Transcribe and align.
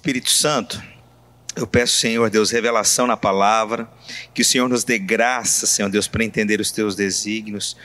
Espírito 0.00 0.30
Santo, 0.30 0.82
eu 1.60 1.66
peço, 1.66 1.96
Senhor 1.96 2.30
Deus, 2.30 2.50
revelação 2.50 3.06
na 3.06 3.18
palavra, 3.18 3.86
que 4.32 4.40
o 4.40 4.44
Senhor 4.44 4.66
nos 4.66 4.82
dê 4.82 4.98
graça, 4.98 5.66
Senhor 5.66 5.90
Deus, 5.90 6.08
para 6.08 6.24
entender 6.24 6.58
os 6.58 6.70
teus 6.70 6.94
desígnios. 6.94 7.76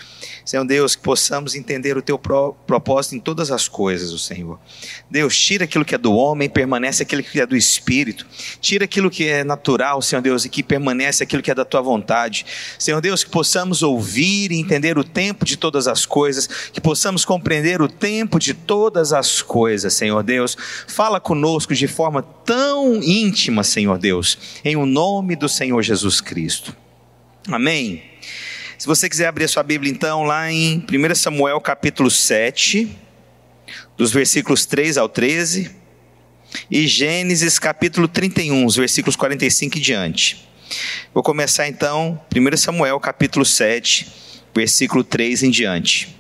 Senhor 0.46 0.64
Deus, 0.64 0.96
que 0.96 1.02
possamos 1.02 1.56
entender 1.56 1.98
o 1.98 2.02
teu 2.02 2.18
propósito 2.18 3.16
em 3.16 3.20
todas 3.20 3.52
as 3.52 3.68
coisas, 3.68 4.14
o 4.14 4.20
Senhor. 4.20 4.60
Deus, 5.10 5.38
tira 5.38 5.66
aquilo 5.66 5.84
que 5.84 5.94
é 5.94 5.98
do 5.98 6.14
homem, 6.14 6.48
permanece 6.48 7.04
aquilo 7.04 7.22
que 7.22 7.42
é 7.42 7.46
do 7.46 7.58
espírito. 7.58 8.26
Tira 8.62 8.86
aquilo 8.86 9.10
que 9.10 9.28
é 9.28 9.44
natural, 9.44 10.02
Senhor 10.02 10.22
Deus, 10.22 10.46
e 10.46 10.50
que 10.50 10.64
permanece 10.64 11.24
aquilo 11.24 11.42
que 11.42 11.52
é 11.52 11.56
da 11.56 11.66
tua 11.66 11.82
vontade. 11.82 12.46
Senhor 12.80 13.02
Deus, 13.02 13.24
que 13.24 13.30
possamos 13.30 13.84
ouvir 13.84 14.52
e 14.52 14.60
entender 14.60 14.98
o 14.98 15.04
tempo 15.04 15.44
de 15.44 15.58
todas 15.58 15.88
as 15.88 16.06
coisas, 16.06 16.48
que 16.72 16.80
possamos 16.80 17.26
compreender 17.26 17.82
o 17.82 17.90
tempo 17.90 18.40
de 18.40 18.54
todas 18.54 19.12
as 19.12 19.42
coisas, 19.42 19.94
Senhor 19.94 20.24
Deus. 20.24 20.56
Fala 20.88 21.20
conosco 21.20 21.74
de 21.74 21.88
forma 21.88 22.22
tão 22.22 23.02
íntima, 23.04 23.65
Senhor 23.66 23.98
Deus, 23.98 24.38
em 24.64 24.76
o 24.76 24.86
nome 24.86 25.36
do 25.36 25.50
Senhor 25.50 25.82
Jesus 25.82 26.22
Cristo. 26.22 26.76
Amém. 27.48 28.04
Se 28.78 28.88
você 28.88 29.10
quiser 29.10 29.28
abrir 29.28 29.46
a 29.46 29.48
sua 29.48 29.64
Bíblia, 29.64 29.92
então, 29.92 30.24
lá 30.24 30.52
em 30.52 30.78
1 30.78 31.16
Samuel 31.16 31.60
capítulo 31.62 32.10
7, 32.10 32.90
dos 33.98 34.12
versículos 34.12 34.66
3 34.66 34.98
ao 34.98 35.10
13, 35.10 35.72
e 36.70 36.88
Gênesis 36.88 37.60
capítulo 37.60 38.08
31, 38.08 38.66
os 38.66 38.76
versículos 38.76 39.16
45 39.16 39.78
e 39.78 39.82
diante. 39.82 40.48
Vou 41.14 41.24
começar 41.24 41.68
então, 41.68 42.22
1 42.36 42.58
Samuel 42.58 43.00
capítulo 43.00 43.46
7, 43.46 44.08
versículo 44.54 45.04
3 45.04 45.44
em 45.44 45.52
diante. 45.52 46.16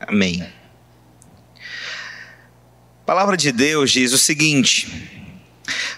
Amém. 0.00 0.46
A 3.04 3.06
palavra 3.06 3.36
de 3.36 3.52
Deus 3.52 3.92
diz 3.92 4.14
o 4.14 4.18
seguinte: 4.18 5.10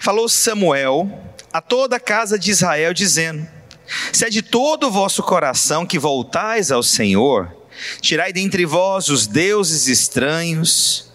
Falou 0.00 0.28
Samuel 0.28 1.08
a 1.52 1.60
toda 1.60 1.94
a 1.94 2.00
casa 2.00 2.36
de 2.36 2.50
Israel, 2.50 2.92
dizendo: 2.92 3.46
Se 4.12 4.24
é 4.24 4.28
de 4.28 4.42
todo 4.42 4.88
o 4.88 4.90
vosso 4.90 5.22
coração 5.22 5.86
que 5.86 6.00
voltais 6.00 6.72
ao 6.72 6.82
Senhor, 6.82 7.56
tirai 8.00 8.32
dentre 8.32 8.66
vós 8.66 9.08
os 9.08 9.28
deuses 9.28 9.86
estranhos 9.86 11.12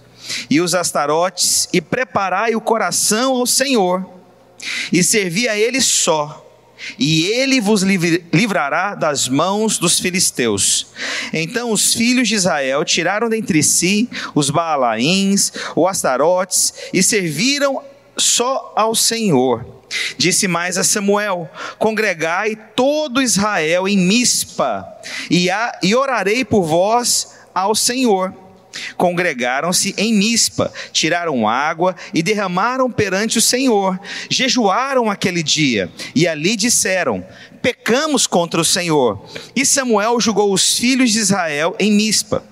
e 0.49 0.61
os 0.61 0.73
astarotes, 0.73 1.67
e 1.73 1.81
preparai 1.81 2.55
o 2.55 2.61
coração 2.61 3.33
ao 3.33 3.45
Senhor, 3.45 4.09
e 4.93 5.03
servi 5.03 5.49
a 5.49 5.57
Ele 5.57 5.81
só, 5.81 6.50
e 6.97 7.25
Ele 7.25 7.59
vos 7.59 7.81
livrará 7.81 8.95
das 8.95 9.27
mãos 9.27 9.77
dos 9.77 9.99
filisteus. 9.99 10.87
Então 11.33 11.71
os 11.71 11.93
filhos 11.93 12.27
de 12.27 12.35
Israel 12.35 12.83
tiraram 12.83 13.29
dentre 13.29 13.61
si 13.63 14.09
os 14.33 14.49
Baalaíns, 14.49 15.51
os 15.75 15.87
Astarotes, 15.87 16.73
e 16.93 17.01
serviram 17.01 17.81
só 18.17 18.73
ao 18.75 18.93
Senhor 18.93 19.81
Disse 20.17 20.47
mais 20.47 20.77
a 20.77 20.83
Samuel: 20.83 21.49
Congregai 21.77 22.55
todo 22.75 23.21
Israel 23.21 23.87
em 23.87 23.97
Mispa, 23.97 24.87
e, 25.29 25.47
e 25.83 25.95
orarei 25.95 26.45
por 26.45 26.63
vós 26.63 27.35
ao 27.53 27.75
Senhor. 27.75 28.33
Congregaram-se 28.97 29.93
em 29.97 30.13
Mispa, 30.13 30.71
tiraram 30.91 31.47
água 31.47 31.95
e 32.13 32.23
derramaram 32.23 32.89
perante 32.89 33.37
o 33.37 33.41
Senhor. 33.41 33.99
Jejuaram 34.29 35.09
aquele 35.09 35.43
dia 35.43 35.91
e 36.15 36.27
ali 36.27 36.55
disseram: 36.55 37.25
Pecamos 37.61 38.25
contra 38.25 38.61
o 38.61 38.65
Senhor. 38.65 39.23
E 39.55 39.65
Samuel 39.65 40.19
julgou 40.19 40.53
os 40.53 40.77
filhos 40.77 41.11
de 41.11 41.19
Israel 41.19 41.75
em 41.79 41.91
Mispa. 41.91 42.43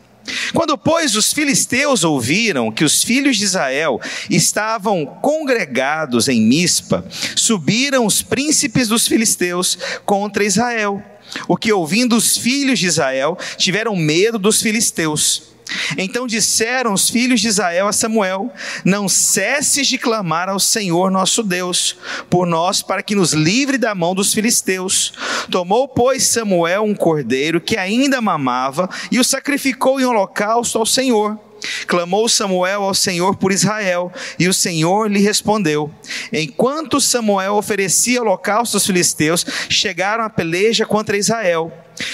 Quando, 0.54 0.78
pois, 0.78 1.16
os 1.16 1.34
filisteus 1.34 2.04
ouviram 2.04 2.72
que 2.72 2.84
os 2.84 3.04
filhos 3.04 3.38
de 3.38 3.44
Israel 3.44 4.00
estavam 4.30 5.06
congregados 5.06 6.28
em 6.28 6.42
Mispa, 6.42 7.04
subiram 7.36 8.06
os 8.06 8.22
príncipes 8.22 8.88
dos 8.88 9.08
filisteus 9.08 9.78
contra 10.06 10.44
Israel. 10.44 11.04
O 11.48 11.56
que, 11.56 11.72
ouvindo 11.72 12.16
os 12.16 12.38
filhos 12.38 12.80
de 12.80 12.88
Israel, 12.88 13.38
tiveram 13.58 13.96
medo 13.96 14.40
dos 14.40 14.62
filisteus. 14.62 15.49
Então 15.98 16.28
disseram 16.28 16.94
os 16.94 17.10
filhos 17.10 17.42
de 17.42 17.48
Israel 17.48 17.88
a 17.88 17.94
Samuel: 17.94 18.52
Não 18.84 19.08
cesses 19.08 19.88
de 19.88 19.98
clamar 19.98 20.50
ao 20.50 20.60
Senhor 20.60 21.12
nosso 21.12 21.44
Deus 21.44 21.96
por 22.30 22.46
nós, 22.48 22.82
para 22.82 23.04
que 23.04 23.16
nos 23.16 23.34
livre 23.34 23.78
da 23.78 23.94
mão 23.96 24.14
dos 24.16 24.34
filisteus. 24.34 25.14
Tomou, 25.50 25.88
pois, 25.88 26.28
Samuel 26.28 26.84
um 26.84 26.96
cordeiro 26.96 27.62
que 27.62 27.78
ainda 27.78 28.22
mamava 28.22 28.90
e 29.12 29.20
o 29.20 29.24
sacrificou 29.24 30.00
em 30.00 30.06
holocausto 30.06 30.78
ao 30.78 30.86
Senhor. 30.86 31.49
Clamou 31.88 32.30
Samuel 32.30 32.84
ao 32.84 32.94
Senhor 32.94 33.36
por 33.36 33.52
Israel, 33.52 34.12
e 34.38 34.48
o 34.48 34.54
Senhor 34.54 35.10
lhe 35.10 35.20
respondeu. 35.20 35.92
Enquanto 36.32 37.02
Samuel 37.02 37.56
oferecia 37.56 38.22
holocausto 38.22 38.78
aos 38.78 38.86
filisteus, 38.86 39.46
chegaram 39.70 40.24
a 40.24 40.30
peleja 40.30 40.86
contra 40.86 41.18
Israel. 41.18 41.72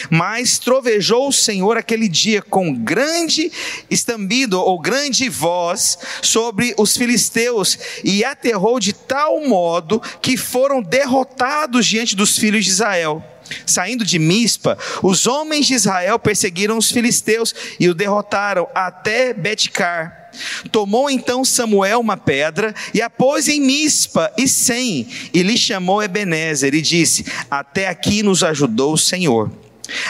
Mas 0.09 0.57
trovejou 0.57 1.27
o 1.27 1.33
Senhor 1.33 1.77
aquele 1.77 2.07
dia 2.07 2.41
com 2.41 2.73
grande 2.73 3.51
estambido 3.89 4.59
ou 4.59 4.79
grande 4.79 5.29
voz 5.29 5.97
sobre 6.21 6.73
os 6.77 6.97
filisteus 6.97 7.77
e 8.03 8.23
aterrou 8.23 8.79
de 8.79 8.93
tal 8.93 9.47
modo 9.47 10.01
que 10.21 10.37
foram 10.37 10.81
derrotados 10.81 11.85
diante 11.85 12.15
dos 12.15 12.37
filhos 12.37 12.65
de 12.65 12.71
Israel. 12.71 13.23
Saindo 13.65 14.03
de 14.03 14.17
Mispa, 14.17 14.77
os 15.03 15.27
homens 15.27 15.67
de 15.67 15.73
Israel 15.73 16.17
perseguiram 16.17 16.77
os 16.77 16.91
filisteus 16.91 17.53
e 17.79 17.87
o 17.87 17.93
derrotaram 17.93 18.67
até 18.73 19.33
Betcar. 19.33 20.25
Tomou 20.71 21.09
então 21.09 21.45
Samuel 21.45 21.99
uma 21.99 22.17
pedra 22.17 22.73
e 22.93 23.01
a 23.01 23.09
pôs 23.09 23.47
em 23.47 23.61
Mispa 23.61 24.31
e 24.37 24.47
Sem, 24.47 25.07
e 25.33 25.41
lhe 25.41 25.57
chamou 25.57 26.03
Ebenezer 26.03 26.73
e 26.73 26.81
disse: 26.81 27.25
Até 27.49 27.87
aqui 27.87 28.21
nos 28.21 28.43
ajudou 28.43 28.93
o 28.93 28.97
Senhor. 28.97 29.51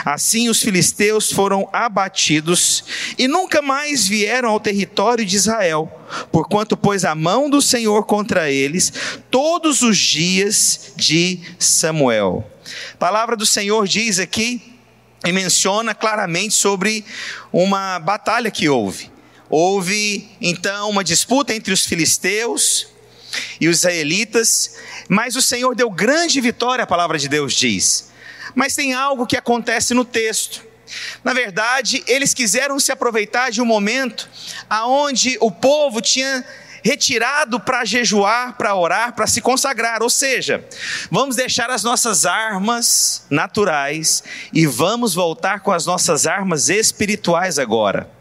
Assim 0.06 0.48
os 0.50 0.62
filisteus 0.62 1.32
foram 1.32 1.68
abatidos 1.74 2.84
e 3.18 3.28
nunca 3.28 3.62
mais 3.62 4.08
vieram 4.08 4.50
ao 4.50 4.60
território 4.60 5.26
de 5.26 5.36
Israel, 5.36 5.92
porquanto 6.32 6.78
pôs 6.78 7.04
a 7.04 7.14
mão 7.14 7.50
do 7.50 7.62
Senhor 7.62 8.06
contra 8.06 8.50
eles 8.50 8.94
todos 9.30 9.82
os 9.82 9.98
dias 9.98 10.94
de 10.96 11.42
Samuel. 11.60 12.55
A 12.94 12.98
palavra 12.98 13.36
do 13.36 13.46
Senhor 13.46 13.88
diz 13.88 14.20
aqui 14.20 14.74
e 15.26 15.32
menciona 15.32 15.96
claramente 15.96 16.54
sobre 16.54 17.06
uma 17.52 18.00
batalha 18.00 18.52
que 18.52 18.70
houve. 18.70 19.12
Houve 19.50 20.30
então 20.42 20.90
uma 20.90 21.04
disputa 21.04 21.54
entre 21.54 21.74
os 21.74 21.86
filisteus 21.86 22.88
e 23.60 23.68
os 23.68 23.78
israelitas, 23.78 24.78
mas 25.08 25.36
o 25.36 25.42
Senhor 25.42 25.76
deu 25.76 25.90
grande 25.90 26.42
vitória, 26.42 26.84
a 26.84 26.88
palavra 26.88 27.18
de 27.18 27.28
Deus 27.28 27.54
diz. 27.54 28.12
Mas 28.54 28.76
tem 28.76 28.94
algo 28.94 29.28
que 29.28 29.38
acontece 29.38 29.94
no 29.94 30.06
texto. 30.06 30.64
Na 31.24 31.34
verdade, 31.34 32.04
eles 32.08 32.34
quiseram 32.34 32.80
se 32.80 32.92
aproveitar 32.92 33.52
de 33.52 33.62
um 33.62 33.66
momento 33.66 34.30
aonde 34.70 35.38
o 35.42 35.52
povo 35.52 36.02
tinha 36.02 36.46
retirado 36.86 37.60
para 37.60 37.84
jejuar, 37.84 38.56
para 38.58 38.76
orar, 38.76 39.14
para 39.16 39.26
se 39.26 39.42
consagrar. 39.42 40.04
Ou 40.04 40.10
seja, 40.10 40.64
vamos 41.10 41.36
deixar 41.36 41.72
as 41.72 41.84
nossas 41.84 42.28
armas 42.28 43.26
naturais 43.28 44.24
e 44.54 44.68
vamos 44.68 45.16
voltar 45.16 45.62
com 45.62 45.72
as 45.72 45.88
nossas 45.88 46.28
armas 46.28 46.70
espirituais 46.70 47.58
agora. 47.58 48.15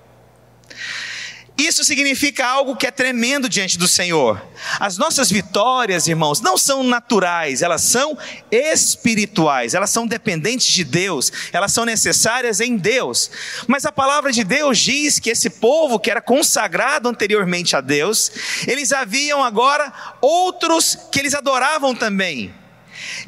Isso 1.57 1.85
significa 1.85 2.45
algo 2.45 2.75
que 2.75 2.87
é 2.87 2.91
tremendo 2.91 3.49
diante 3.49 3.79
do 3.79 3.87
Senhor. 3.87 4.45
As 4.81 4.99
nossas 4.99 5.31
vitórias, 5.31 6.09
irmãos, 6.09 6.41
não 6.41 6.59
são 6.59 6.83
naturais, 6.83 7.63
elas 7.63 7.83
são 7.83 8.19
espirituais, 8.51 9.73
elas 9.73 9.91
são 9.91 10.05
dependentes 10.05 10.67
de 10.67 10.83
Deus, 10.83 11.31
elas 11.53 11.73
são 11.73 11.85
necessárias 11.85 12.59
em 12.61 12.77
Deus. 12.77 13.31
Mas 13.69 13.87
a 13.87 13.93
palavra 13.93 14.33
de 14.33 14.43
Deus 14.43 14.79
diz 14.79 15.21
que 15.21 15.31
esse 15.31 15.49
povo 15.49 16.01
que 16.01 16.11
era 16.11 16.21
consagrado 16.21 17.09
anteriormente 17.09 17.77
a 17.77 17.81
Deus, 17.81 18.33
eles 18.67 18.93
haviam 18.93 19.45
agora 19.45 19.93
outros 20.21 20.99
que 21.13 21.21
eles 21.21 21.35
adoravam 21.35 21.95
também. 21.95 22.53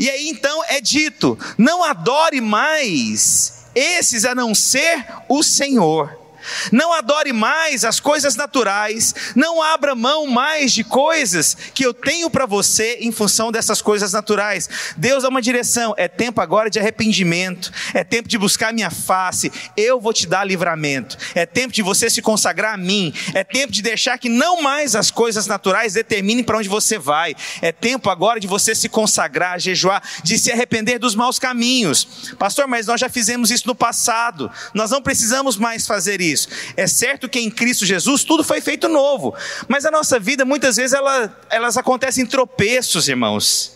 E 0.00 0.10
aí 0.10 0.28
então 0.28 0.64
é 0.64 0.80
dito: 0.80 1.38
não 1.56 1.84
adore 1.84 2.40
mais 2.40 3.66
esses 3.72 4.24
a 4.24 4.34
não 4.34 4.52
ser 4.52 5.06
o 5.28 5.44
Senhor. 5.44 6.25
Não 6.72 6.92
adore 6.92 7.32
mais 7.32 7.84
as 7.84 8.00
coisas 8.00 8.36
naturais, 8.36 9.14
não 9.34 9.62
abra 9.62 9.94
mão 9.94 10.26
mais 10.26 10.72
de 10.72 10.84
coisas 10.84 11.56
que 11.74 11.84
eu 11.84 11.92
tenho 11.92 12.30
para 12.30 12.46
você 12.46 12.98
em 13.00 13.12
função 13.12 13.50
dessas 13.52 13.80
coisas 13.82 14.12
naturais. 14.12 14.68
Deus 14.96 15.22
dá 15.22 15.28
uma 15.28 15.42
direção, 15.42 15.94
é 15.96 16.08
tempo 16.08 16.40
agora 16.40 16.70
de 16.70 16.78
arrependimento, 16.78 17.72
é 17.94 18.04
tempo 18.04 18.28
de 18.28 18.38
buscar 18.38 18.72
minha 18.72 18.90
face, 18.90 19.52
eu 19.76 20.00
vou 20.00 20.12
te 20.12 20.26
dar 20.26 20.44
livramento. 20.44 21.16
É 21.34 21.46
tempo 21.46 21.72
de 21.72 21.82
você 21.82 22.08
se 22.08 22.22
consagrar 22.22 22.74
a 22.74 22.76
mim, 22.76 23.12
é 23.34 23.44
tempo 23.44 23.72
de 23.72 23.82
deixar 23.82 24.18
que 24.18 24.28
não 24.28 24.62
mais 24.62 24.94
as 24.94 25.10
coisas 25.10 25.46
naturais 25.46 25.94
determinem 25.94 26.44
para 26.44 26.58
onde 26.58 26.68
você 26.68 26.98
vai. 26.98 27.34
É 27.60 27.72
tempo 27.72 28.10
agora 28.10 28.40
de 28.40 28.46
você 28.46 28.74
se 28.74 28.88
consagrar, 28.88 29.58
jejuar, 29.58 30.02
de 30.22 30.38
se 30.38 30.50
arrepender 30.50 30.98
dos 30.98 31.14
maus 31.14 31.38
caminhos. 31.38 32.34
Pastor, 32.38 32.66
mas 32.66 32.86
nós 32.86 33.00
já 33.00 33.08
fizemos 33.08 33.50
isso 33.50 33.66
no 33.66 33.74
passado. 33.74 34.50
Nós 34.74 34.90
não 34.90 35.02
precisamos 35.02 35.56
mais 35.56 35.86
fazer 35.86 36.20
isso 36.20 36.35
isso. 36.36 36.48
É 36.76 36.86
certo 36.86 37.28
que 37.28 37.40
em 37.40 37.50
Cristo 37.50 37.84
Jesus 37.84 38.22
tudo 38.22 38.44
foi 38.44 38.60
feito 38.60 38.88
novo, 38.88 39.34
mas 39.68 39.84
a 39.84 39.90
nossa 39.90 40.20
vida 40.20 40.44
muitas 40.44 40.76
vezes 40.76 40.92
ela, 40.92 41.36
elas 41.50 41.76
acontecem 41.76 42.24
em 42.24 42.26
tropeços, 42.26 43.08
irmãos. 43.08 43.75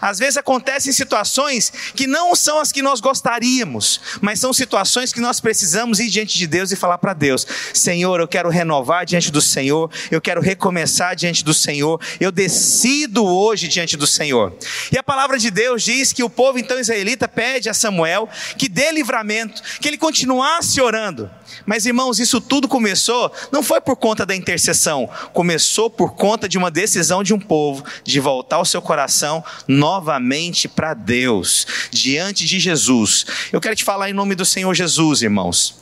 Às 0.00 0.18
vezes 0.18 0.36
acontecem 0.36 0.92
situações 0.92 1.72
que 1.94 2.06
não 2.06 2.34
são 2.34 2.58
as 2.58 2.72
que 2.72 2.82
nós 2.82 3.00
gostaríamos, 3.00 4.00
mas 4.20 4.40
são 4.40 4.52
situações 4.52 5.12
que 5.12 5.20
nós 5.20 5.40
precisamos 5.40 6.00
ir 6.00 6.08
diante 6.08 6.38
de 6.38 6.46
Deus 6.46 6.72
e 6.72 6.76
falar 6.76 6.98
para 6.98 7.12
Deus: 7.12 7.46
Senhor, 7.72 8.20
eu 8.20 8.28
quero 8.28 8.48
renovar 8.48 9.04
diante 9.06 9.30
do 9.30 9.40
Senhor, 9.40 9.90
eu 10.10 10.20
quero 10.20 10.40
recomeçar 10.40 11.14
diante 11.14 11.44
do 11.44 11.54
Senhor, 11.54 12.00
eu 12.18 12.32
decido 12.32 13.24
hoje 13.24 13.68
diante 13.68 13.96
do 13.96 14.06
Senhor. 14.06 14.56
E 14.90 14.98
a 14.98 15.02
palavra 15.02 15.38
de 15.38 15.50
Deus 15.50 15.82
diz 15.82 16.12
que 16.12 16.22
o 16.22 16.30
povo 16.30 16.58
então 16.58 16.78
israelita 16.78 17.28
pede 17.28 17.68
a 17.68 17.74
Samuel 17.74 18.28
que 18.56 18.68
dê 18.68 18.90
livramento, 18.90 19.62
que 19.80 19.88
ele 19.88 19.98
continuasse 19.98 20.80
orando. 20.80 21.30
Mas 21.66 21.86
irmãos, 21.86 22.18
isso 22.18 22.40
tudo 22.40 22.68
começou, 22.68 23.32
não 23.52 23.62
foi 23.62 23.80
por 23.80 23.96
conta 23.96 24.24
da 24.24 24.34
intercessão, 24.34 25.08
começou 25.32 25.90
por 25.90 26.14
conta 26.14 26.48
de 26.48 26.58
uma 26.58 26.70
decisão 26.70 27.22
de 27.22 27.34
um 27.34 27.38
povo 27.38 27.84
de 28.04 28.20
voltar 28.20 28.60
o 28.60 28.64
seu 28.64 28.80
coração 28.80 29.44
novamente 29.70 30.66
para 30.66 30.94
Deus, 30.94 31.64
diante 31.92 32.44
de 32.44 32.58
Jesus. 32.58 33.24
Eu 33.52 33.60
quero 33.60 33.76
te 33.76 33.84
falar 33.84 34.10
em 34.10 34.12
nome 34.12 34.34
do 34.34 34.44
Senhor 34.44 34.74
Jesus, 34.74 35.22
irmãos. 35.22 35.80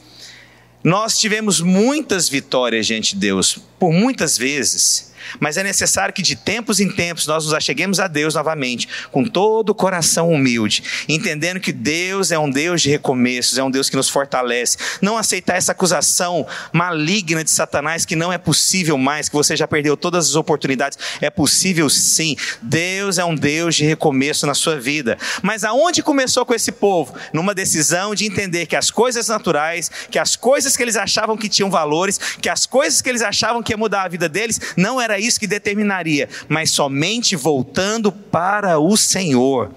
Nós 0.84 1.18
tivemos 1.18 1.60
muitas 1.60 2.28
vitórias 2.28 2.86
diante 2.86 3.14
de 3.14 3.20
Deus, 3.20 3.58
por 3.78 3.90
muitas 3.90 4.36
vezes. 4.36 5.07
Mas 5.40 5.56
é 5.56 5.62
necessário 5.62 6.14
que 6.14 6.22
de 6.22 6.36
tempos 6.36 6.80
em 6.80 6.90
tempos 6.90 7.26
nós 7.26 7.44
nos 7.44 7.54
acheguemos 7.54 8.00
a 8.00 8.06
Deus 8.06 8.34
novamente, 8.34 8.88
com 9.10 9.24
todo 9.24 9.70
o 9.70 9.74
coração 9.74 10.30
humilde, 10.30 10.82
entendendo 11.08 11.60
que 11.60 11.72
Deus 11.72 12.30
é 12.30 12.38
um 12.38 12.50
Deus 12.50 12.82
de 12.82 12.90
recomeços, 12.90 13.58
é 13.58 13.62
um 13.62 13.70
Deus 13.70 13.88
que 13.88 13.96
nos 13.96 14.08
fortalece. 14.08 14.76
Não 15.00 15.16
aceitar 15.16 15.56
essa 15.56 15.72
acusação 15.72 16.46
maligna 16.72 17.44
de 17.44 17.50
Satanás 17.50 18.04
que 18.04 18.16
não 18.16 18.32
é 18.32 18.38
possível 18.38 18.98
mais, 18.98 19.28
que 19.28 19.34
você 19.34 19.56
já 19.56 19.66
perdeu 19.66 19.96
todas 19.96 20.28
as 20.30 20.34
oportunidades. 20.34 20.98
É 21.20 21.30
possível 21.30 21.88
sim. 21.88 22.36
Deus 22.62 23.18
é 23.18 23.24
um 23.24 23.34
Deus 23.34 23.76
de 23.76 23.84
recomeço 23.84 24.46
na 24.46 24.54
sua 24.54 24.78
vida. 24.78 25.18
Mas 25.42 25.64
aonde 25.64 26.02
começou 26.02 26.44
com 26.44 26.54
esse 26.54 26.72
povo? 26.72 27.14
Numa 27.32 27.54
decisão 27.54 28.14
de 28.14 28.26
entender 28.26 28.66
que 28.66 28.76
as 28.76 28.90
coisas 28.90 29.28
naturais, 29.28 29.90
que 30.10 30.18
as 30.18 30.36
coisas 30.36 30.76
que 30.76 30.82
eles 30.82 30.96
achavam 30.96 31.36
que 31.36 31.48
tinham 31.48 31.70
valores, 31.70 32.18
que 32.40 32.48
as 32.48 32.66
coisas 32.66 33.00
que 33.00 33.08
eles 33.08 33.22
achavam 33.22 33.62
que 33.62 33.72
ia 33.72 33.76
mudar 33.76 34.02
a 34.02 34.08
vida 34.08 34.28
deles, 34.28 34.60
não 34.76 35.00
era 35.08 35.18
isso 35.18 35.40
que 35.40 35.46
determinaria, 35.46 36.28
mas 36.48 36.70
somente 36.70 37.34
voltando 37.36 38.12
para 38.12 38.78
o 38.78 38.96
Senhor. 38.96 39.74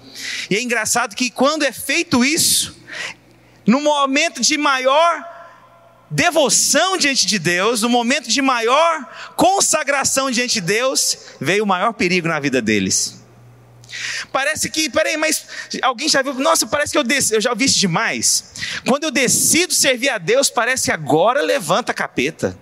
E 0.50 0.56
é 0.56 0.62
engraçado 0.62 1.16
que 1.16 1.30
quando 1.30 1.64
é 1.64 1.72
feito 1.72 2.24
isso, 2.24 2.76
no 3.66 3.80
momento 3.80 4.40
de 4.40 4.58
maior 4.58 5.32
devoção 6.10 6.96
diante 6.96 7.26
de 7.26 7.38
Deus, 7.38 7.82
no 7.82 7.88
momento 7.88 8.28
de 8.28 8.42
maior 8.42 9.32
consagração 9.36 10.30
diante 10.30 10.54
de 10.54 10.60
Deus, 10.60 11.16
veio 11.40 11.64
o 11.64 11.66
maior 11.66 11.92
perigo 11.92 12.28
na 12.28 12.38
vida 12.38 12.60
deles. 12.60 13.22
Parece 14.30 14.70
que, 14.70 14.88
peraí, 14.88 15.16
mas 15.16 15.46
alguém 15.82 16.08
já 16.08 16.22
viu? 16.22 16.34
Nossa, 16.34 16.66
parece 16.66 16.92
que 16.92 16.98
eu, 16.98 17.04
eu 17.30 17.40
já 17.40 17.54
vi 17.54 17.66
isso 17.66 17.78
demais. 17.78 18.52
Quando 18.86 19.04
eu 19.04 19.10
decido 19.10 19.74
servir 19.74 20.08
a 20.08 20.18
Deus, 20.18 20.48
parece 20.50 20.84
que 20.84 20.92
agora 20.92 21.42
levanta 21.42 21.92
a 21.92 21.94
capeta. 21.94 22.58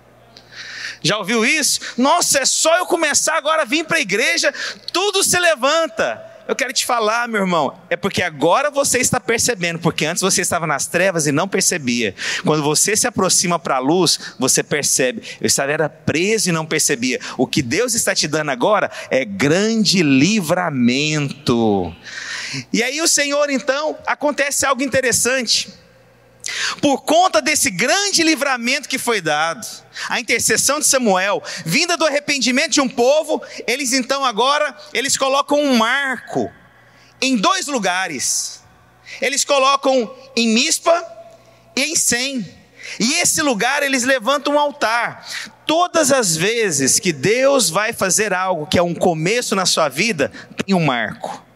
Já 1.01 1.17
ouviu 1.17 1.45
isso? 1.45 1.79
Nossa, 1.97 2.39
é 2.39 2.45
só 2.45 2.77
eu 2.77 2.85
começar 2.85 3.35
agora 3.37 3.63
a 3.63 3.65
vir 3.65 3.85
para 3.85 3.97
a 3.97 4.01
igreja, 4.01 4.53
tudo 4.91 5.23
se 5.23 5.39
levanta. 5.39 6.31
Eu 6.47 6.55
quero 6.55 6.73
te 6.73 6.85
falar, 6.85 7.29
meu 7.29 7.41
irmão, 7.41 7.79
é 7.89 7.95
porque 7.95 8.21
agora 8.21 8.69
você 8.69 8.97
está 8.97 9.19
percebendo, 9.19 9.79
porque 9.79 10.05
antes 10.05 10.21
você 10.21 10.41
estava 10.41 10.67
nas 10.67 10.85
trevas 10.85 11.25
e 11.25 11.31
não 11.31 11.47
percebia. 11.47 12.13
Quando 12.43 12.61
você 12.61 12.93
se 12.95 13.07
aproxima 13.07 13.57
para 13.57 13.77
a 13.77 13.79
luz, 13.79 14.19
você 14.37 14.61
percebe. 14.61 15.21
Eu 15.39 15.47
estava 15.47 15.71
era 15.71 15.87
preso 15.87 16.49
e 16.49 16.51
não 16.51 16.65
percebia. 16.65 17.21
O 17.37 17.47
que 17.47 17.61
Deus 17.61 17.93
está 17.93 18.13
te 18.13 18.27
dando 18.27 18.49
agora 18.49 18.91
é 19.09 19.23
grande 19.23 20.03
livramento. 20.03 21.95
E 22.73 22.83
aí 22.83 22.99
o 22.99 23.07
Senhor, 23.07 23.49
então, 23.49 23.97
acontece 24.05 24.65
algo 24.65 24.83
interessante. 24.83 25.69
Por 26.81 27.03
conta 27.03 27.41
desse 27.41 27.69
grande 27.69 28.23
livramento 28.23 28.89
que 28.89 28.97
foi 28.97 29.21
dado, 29.21 29.65
a 30.09 30.19
intercessão 30.19 30.79
de 30.79 30.85
Samuel, 30.85 31.43
vinda 31.65 31.95
do 31.95 32.05
arrependimento 32.05 32.71
de 32.71 32.81
um 32.81 32.89
povo, 32.89 33.41
eles 33.67 33.93
então 33.93 34.25
agora, 34.25 34.75
eles 34.93 35.17
colocam 35.17 35.59
um 35.59 35.77
marco 35.77 36.51
em 37.21 37.37
dois 37.37 37.67
lugares. 37.67 38.61
Eles 39.21 39.43
colocam 39.43 40.13
em 40.35 40.47
Mispa 40.47 41.05
e 41.75 41.83
em 41.83 41.95
Sem. 41.95 42.45
E 42.99 43.13
esse 43.15 43.41
lugar 43.41 43.83
eles 43.83 44.03
levantam 44.03 44.55
um 44.55 44.59
altar. 44.59 45.25
Todas 45.67 46.11
as 46.11 46.35
vezes 46.35 46.99
que 46.99 47.13
Deus 47.13 47.69
vai 47.69 47.93
fazer 47.93 48.33
algo 48.33 48.65
que 48.65 48.77
é 48.77 48.81
um 48.81 48.95
começo 48.95 49.55
na 49.55 49.65
sua 49.65 49.87
vida, 49.87 50.31
tem 50.65 50.75
um 50.75 50.83
marco. 50.83 51.50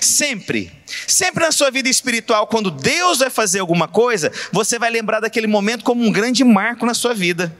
Sempre, 0.00 0.72
sempre 1.06 1.44
na 1.44 1.52
sua 1.52 1.70
vida 1.70 1.88
espiritual, 1.88 2.46
quando 2.46 2.70
Deus 2.70 3.18
vai 3.18 3.30
fazer 3.30 3.60
alguma 3.60 3.88
coisa, 3.88 4.32
você 4.52 4.78
vai 4.78 4.90
lembrar 4.90 5.20
daquele 5.20 5.46
momento 5.46 5.84
como 5.84 6.04
um 6.04 6.12
grande 6.12 6.44
marco 6.44 6.84
na 6.86 6.94
sua 6.94 7.14
vida. 7.14 7.56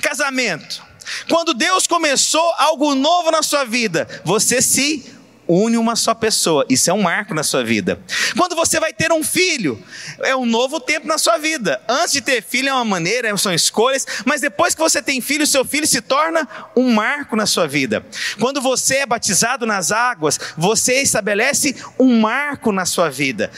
Casamento. 0.00 0.82
Quando 1.28 1.54
Deus 1.54 1.86
começou 1.86 2.52
algo 2.58 2.94
novo 2.94 3.30
na 3.30 3.42
sua 3.42 3.64
vida, 3.64 4.08
você 4.24 4.62
se 4.62 5.04
une 5.52 5.76
uma 5.76 5.96
só 5.96 6.14
pessoa. 6.14 6.64
Isso 6.68 6.90
é 6.90 6.92
um 6.92 7.02
marco 7.02 7.34
na 7.34 7.42
sua 7.42 7.62
vida. 7.62 8.00
Quando 8.36 8.56
você 8.56 8.80
vai 8.80 8.92
ter 8.92 9.12
um 9.12 9.22
filho, 9.22 9.82
é 10.20 10.34
um 10.34 10.46
novo 10.46 10.80
tempo 10.80 11.06
na 11.06 11.18
sua 11.18 11.36
vida. 11.36 11.80
Antes 11.88 12.12
de 12.12 12.20
ter 12.20 12.42
filho 12.42 12.68
é 12.68 12.72
uma 12.72 12.84
maneira, 12.84 13.36
são 13.36 13.52
escolhas, 13.52 14.06
mas 14.24 14.40
depois 14.40 14.74
que 14.74 14.80
você 14.80 15.02
tem 15.02 15.20
filho, 15.20 15.46
seu 15.46 15.64
filho 15.64 15.86
se 15.86 16.00
torna 16.00 16.48
um 16.76 16.92
marco 16.92 17.36
na 17.36 17.46
sua 17.46 17.66
vida. 17.66 18.04
Quando 18.38 18.60
você 18.60 18.96
é 18.96 19.06
batizado 19.06 19.66
nas 19.66 19.92
águas, 19.92 20.38
você 20.56 21.02
estabelece 21.02 21.76
um 21.98 22.20
marco 22.20 22.72
na 22.72 22.86
sua 22.86 23.10
vida 23.10 23.50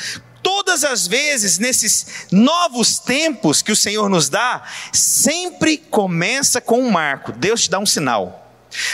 todas 0.43 0.85
as 0.85 1.07
vezes 1.07 1.59
nesses 1.59 2.27
novos 2.31 2.99
tempos 2.99 3.63
que 3.63 3.73
o 3.73 3.77
Senhor 3.77 4.11
nos 4.11 4.29
dá, 4.29 4.63
sempre 4.93 5.79
começa 5.79 6.61
com 6.61 6.83
um 6.83 6.91
marco. 6.91 7.33
Deus 7.33 7.63
te 7.63 7.71
dá 7.71 7.79
um 7.79 7.87
sinal. 7.87 8.45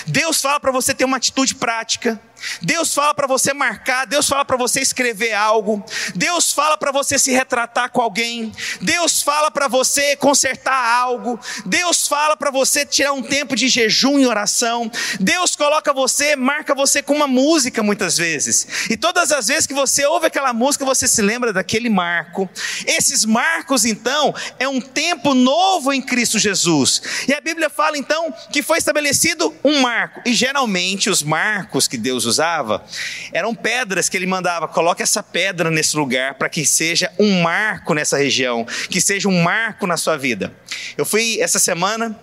Deus 0.07 0.41
fala 0.41 0.61
para 0.61 0.71
você 0.71 0.95
ter 0.95 1.05
uma 1.05 1.17
atitude 1.17 1.55
prática. 1.55 2.21
Deus 2.63 2.95
fala 2.95 3.15
para 3.15 3.27
você 3.27 3.53
marcar, 3.53 4.07
Deus 4.07 4.29
fala 4.29 4.45
para 4.45 4.57
você 4.57 4.81
escrever 4.81 5.33
algo, 5.33 5.85
Deus 6.15 6.53
fala 6.53 6.77
para 6.77 6.93
você 6.93 7.19
se 7.19 7.31
retratar 7.31 7.91
com 7.91 8.01
alguém, 8.01 8.53
Deus 8.81 9.23
fala 9.23 9.51
para 9.51 9.69
você 9.69 10.17
consertar 10.17 11.01
algo, 11.01 11.39
Deus 11.67 12.07
fala 12.07 12.37
para 12.37 12.51
você 12.51 12.85
tirar 12.85 13.13
um 13.13 13.23
tempo 13.23 13.55
de 13.55 13.69
jejum 13.69 14.19
e 14.19 14.27
oração, 14.27 14.91
Deus 15.19 15.57
coloca 15.57 15.93
você, 15.93 16.37
marca 16.37 16.75
você 16.75 17.03
com 17.03 17.15
uma 17.15 17.27
música 17.27 17.83
muitas 17.83 18.17
vezes, 18.17 18.89
e 18.91 18.97
todas 18.97 19.33
as 19.33 19.49
vezes 19.49 19.67
que 19.67 19.75
você 19.75 20.05
ouve 20.07 20.27
aquela 20.27 20.53
música, 20.53 20.85
você 20.85 21.07
se 21.07 21.23
lembra 21.23 21.53
daquele 21.53 21.89
marco. 21.89 22.49
Esses 22.87 23.25
marcos, 23.25 23.85
então, 23.85 24.35
é 24.59 24.69
um 24.69 24.81
tempo 24.81 25.35
novo 25.35 25.93
em 25.93 26.03
Cristo 26.03 26.39
Jesus, 26.39 27.03
e 27.29 27.35
a 27.35 27.41
Bíblia 27.41 27.71
fala 27.71 27.99
então 27.99 28.33
que 28.53 28.63
foi 28.63 28.79
estabelecido 28.79 29.55
um 29.65 29.81
marco, 29.81 30.21
e 30.25 30.33
geralmente 30.33 31.11
os 31.11 31.23
marcos 31.23 31.87
que 31.87 31.97
Deus 31.97 32.25
usava 32.31 32.85
eram 33.33 33.55
pedras 33.55 34.09
que 34.09 34.17
ele 34.17 34.27
mandava, 34.27 34.67
coloque 34.69 35.03
essa 35.03 35.23
pedra 35.23 35.71
nesse 35.71 35.97
lugar 35.97 36.35
para 36.35 36.49
que 36.49 36.65
seja 36.65 37.13
um 37.19 37.43
marco 37.43 37.95
nessa 37.95 38.17
região, 38.17 38.67
que 38.89 39.01
seja 39.01 39.29
um 39.29 39.43
marco 39.43 39.87
na 39.87 39.97
sua 39.97 40.17
vida. 40.17 40.55
Eu 40.97 41.05
fui 41.05 41.39
essa 41.41 41.59
semana 41.59 42.19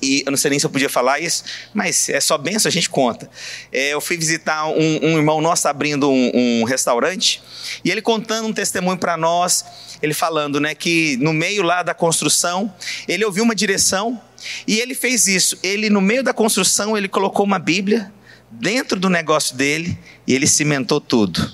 e 0.00 0.22
eu 0.26 0.30
não 0.30 0.36
sei 0.36 0.50
nem 0.50 0.58
se 0.58 0.66
eu 0.66 0.70
podia 0.70 0.88
falar 0.88 1.20
isso, 1.20 1.44
mas 1.72 2.08
é 2.08 2.20
só 2.20 2.36
benção, 2.36 2.68
a 2.68 2.72
gente 2.72 2.90
conta. 2.90 3.30
É, 3.72 3.94
eu 3.94 4.00
fui 4.00 4.16
visitar 4.16 4.66
um, 4.66 4.98
um, 5.02 5.16
irmão 5.16 5.40
nosso 5.40 5.66
abrindo 5.68 6.10
um, 6.10 6.30
um, 6.34 6.64
restaurante, 6.64 7.42
e 7.84 7.90
ele 7.90 8.02
contando 8.02 8.46
um 8.46 8.52
testemunho 8.52 8.98
para 8.98 9.16
nós, 9.16 9.64
ele 10.02 10.12
falando 10.12 10.60
né, 10.60 10.74
que 10.74 11.16
no 11.18 11.32
meio 11.32 11.62
lá 11.62 11.82
da 11.82 11.94
construção, 11.94 12.72
ele 13.08 13.24
ouviu 13.24 13.42
uma 13.42 13.54
direção, 13.54 14.20
e 14.66 14.78
ele 14.78 14.94
fez 14.94 15.26
isso. 15.26 15.58
Ele, 15.62 15.88
no 15.90 16.00
meio 16.00 16.22
da 16.22 16.32
construção, 16.32 16.96
ele 16.96 17.08
colocou 17.08 17.44
uma 17.44 17.58
Bíblia, 17.58 18.12
dentro 18.60 18.98
do 18.98 19.08
negócio 19.08 19.56
dele 19.56 19.98
e 20.26 20.34
ele 20.34 20.46
cimentou 20.46 21.00
tudo. 21.00 21.52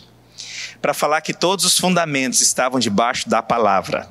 Para 0.80 0.94
falar 0.94 1.20
que 1.20 1.32
todos 1.32 1.64
os 1.64 1.78
fundamentos 1.78 2.40
estavam 2.40 2.80
debaixo 2.80 3.28
da 3.28 3.42
palavra. 3.42 4.10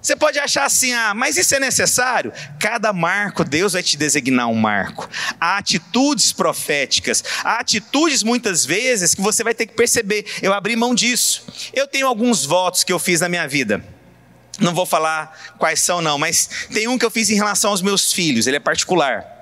Você 0.00 0.16
pode 0.16 0.38
achar 0.38 0.64
assim, 0.64 0.94
ah, 0.94 1.12
mas 1.12 1.36
isso 1.36 1.54
é 1.54 1.60
necessário? 1.60 2.32
Cada 2.58 2.92
marco, 2.92 3.44
Deus 3.44 3.72
vai 3.72 3.82
te 3.82 3.96
designar 3.96 4.48
um 4.48 4.54
marco. 4.54 5.08
Há 5.40 5.58
atitudes 5.58 6.32
proféticas, 6.32 7.22
há 7.44 7.58
atitudes 7.58 8.22
muitas 8.22 8.64
vezes 8.64 9.14
que 9.14 9.20
você 9.20 9.44
vai 9.44 9.52
ter 9.52 9.66
que 9.66 9.74
perceber. 9.74 10.24
Eu 10.40 10.54
abri 10.54 10.76
mão 10.76 10.94
disso. 10.94 11.44
Eu 11.74 11.86
tenho 11.86 12.06
alguns 12.06 12.46
votos 12.46 12.84
que 12.84 12.92
eu 12.92 12.98
fiz 12.98 13.20
na 13.20 13.28
minha 13.28 13.46
vida. 13.46 13.84
Não 14.58 14.74
vou 14.74 14.86
falar 14.86 15.36
quais 15.58 15.80
são, 15.80 16.00
não, 16.00 16.18
mas 16.18 16.48
tem 16.72 16.88
um 16.88 16.96
que 16.96 17.04
eu 17.04 17.10
fiz 17.10 17.28
em 17.30 17.34
relação 17.34 17.70
aos 17.70 17.82
meus 17.82 18.12
filhos, 18.12 18.46
ele 18.46 18.56
é 18.56 18.60
particular. 18.60 19.37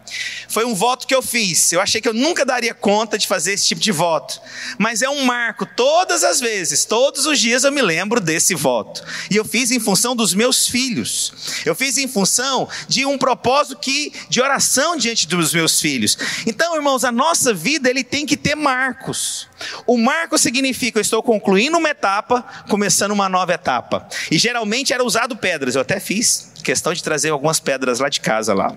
Foi 0.48 0.64
um 0.64 0.74
voto 0.74 1.06
que 1.06 1.14
eu 1.14 1.22
fiz. 1.22 1.72
Eu 1.72 1.80
achei 1.80 2.00
que 2.00 2.08
eu 2.08 2.14
nunca 2.14 2.44
daria 2.44 2.74
conta 2.74 3.18
de 3.18 3.26
fazer 3.26 3.52
esse 3.52 3.66
tipo 3.66 3.80
de 3.80 3.92
voto. 3.92 4.40
Mas 4.78 5.02
é 5.02 5.08
um 5.08 5.24
marco. 5.24 5.66
Todas 5.66 6.24
as 6.24 6.40
vezes, 6.40 6.84
todos 6.84 7.26
os 7.26 7.38
dias 7.38 7.64
eu 7.64 7.72
me 7.72 7.82
lembro 7.82 8.20
desse 8.20 8.54
voto. 8.54 9.04
E 9.30 9.36
eu 9.36 9.44
fiz 9.44 9.70
em 9.70 9.80
função 9.80 10.14
dos 10.14 10.34
meus 10.34 10.68
filhos. 10.68 11.32
Eu 11.64 11.74
fiz 11.74 11.98
em 11.98 12.08
função 12.08 12.68
de 12.88 13.04
um 13.04 13.18
propósito 13.18 13.78
que 13.80 14.12
de 14.28 14.40
oração 14.40 14.96
diante 14.96 15.26
dos 15.26 15.52
meus 15.52 15.80
filhos. 15.80 16.16
Então, 16.46 16.74
irmãos, 16.74 17.04
a 17.04 17.12
nossa 17.12 17.52
vida 17.52 17.90
ele 17.90 18.04
tem 18.04 18.24
que 18.24 18.36
ter 18.36 18.54
marcos. 18.54 19.48
O 19.86 19.98
marco 19.98 20.38
significa 20.38 20.98
eu 20.98 21.02
estou 21.02 21.22
concluindo 21.22 21.78
uma 21.78 21.88
etapa, 21.88 22.42
começando 22.68 23.12
uma 23.12 23.28
nova 23.28 23.52
etapa. 23.52 24.08
E 24.30 24.38
geralmente 24.38 24.92
era 24.92 25.04
usado 25.04 25.36
pedras. 25.36 25.74
Eu 25.74 25.82
até 25.82 26.00
fiz 26.00 26.52
questão 26.62 26.92
de 26.92 27.02
trazer 27.02 27.30
algumas 27.30 27.60
pedras 27.60 28.00
lá 28.00 28.08
de 28.08 28.20
casa 28.20 28.52
lá. 28.52 28.76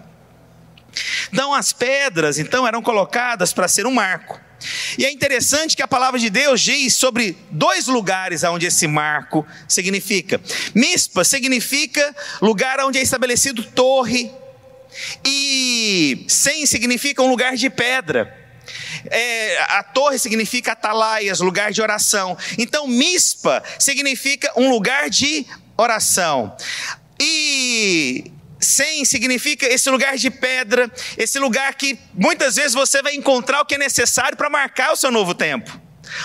Então 1.31 1.53
as 1.53 1.73
pedras 1.73 2.39
então 2.39 2.67
eram 2.67 2.81
colocadas 2.81 3.53
para 3.53 3.67
ser 3.67 3.85
um 3.85 3.91
marco. 3.91 4.39
E 4.97 5.05
é 5.05 5.11
interessante 5.11 5.75
que 5.75 5.81
a 5.81 5.87
palavra 5.87 6.19
de 6.19 6.29
Deus 6.29 6.59
diz 6.59 6.93
sobre 6.93 7.37
dois 7.49 7.87
lugares 7.87 8.43
onde 8.43 8.65
esse 8.65 8.87
marco 8.87 9.47
significa. 9.67 10.41
Mispa 10.75 11.23
significa 11.23 12.13
lugar 12.41 12.79
onde 12.81 12.97
é 12.97 13.01
estabelecido 13.01 13.63
torre, 13.63 14.29
e 15.23 16.25
sem 16.27 16.65
significa 16.65 17.21
um 17.21 17.29
lugar 17.29 17.55
de 17.55 17.69
pedra. 17.69 18.35
É, 19.09 19.61
a 19.61 19.83
torre 19.83 20.19
significa 20.19 20.73
atalaias, 20.73 21.39
lugar 21.39 21.71
de 21.71 21.81
oração. 21.81 22.37
Então, 22.57 22.87
mispa 22.87 23.63
significa 23.77 24.51
um 24.55 24.69
lugar 24.69 25.09
de 25.09 25.45
oração. 25.77 26.55
E 27.19 28.31
sem 28.59 29.05
significa 29.05 29.65
esse 29.65 29.89
lugar 29.89 30.17
de 30.17 30.29
pedra, 30.29 30.91
esse 31.17 31.39
lugar 31.39 31.73
que 31.75 31.97
muitas 32.13 32.55
vezes 32.55 32.73
você 32.73 33.01
vai 33.01 33.15
encontrar 33.15 33.61
o 33.61 33.65
que 33.65 33.75
é 33.75 33.77
necessário 33.77 34.37
para 34.37 34.49
marcar 34.49 34.91
o 34.91 34.95
seu 34.95 35.11
novo 35.11 35.33
tempo. 35.33 35.79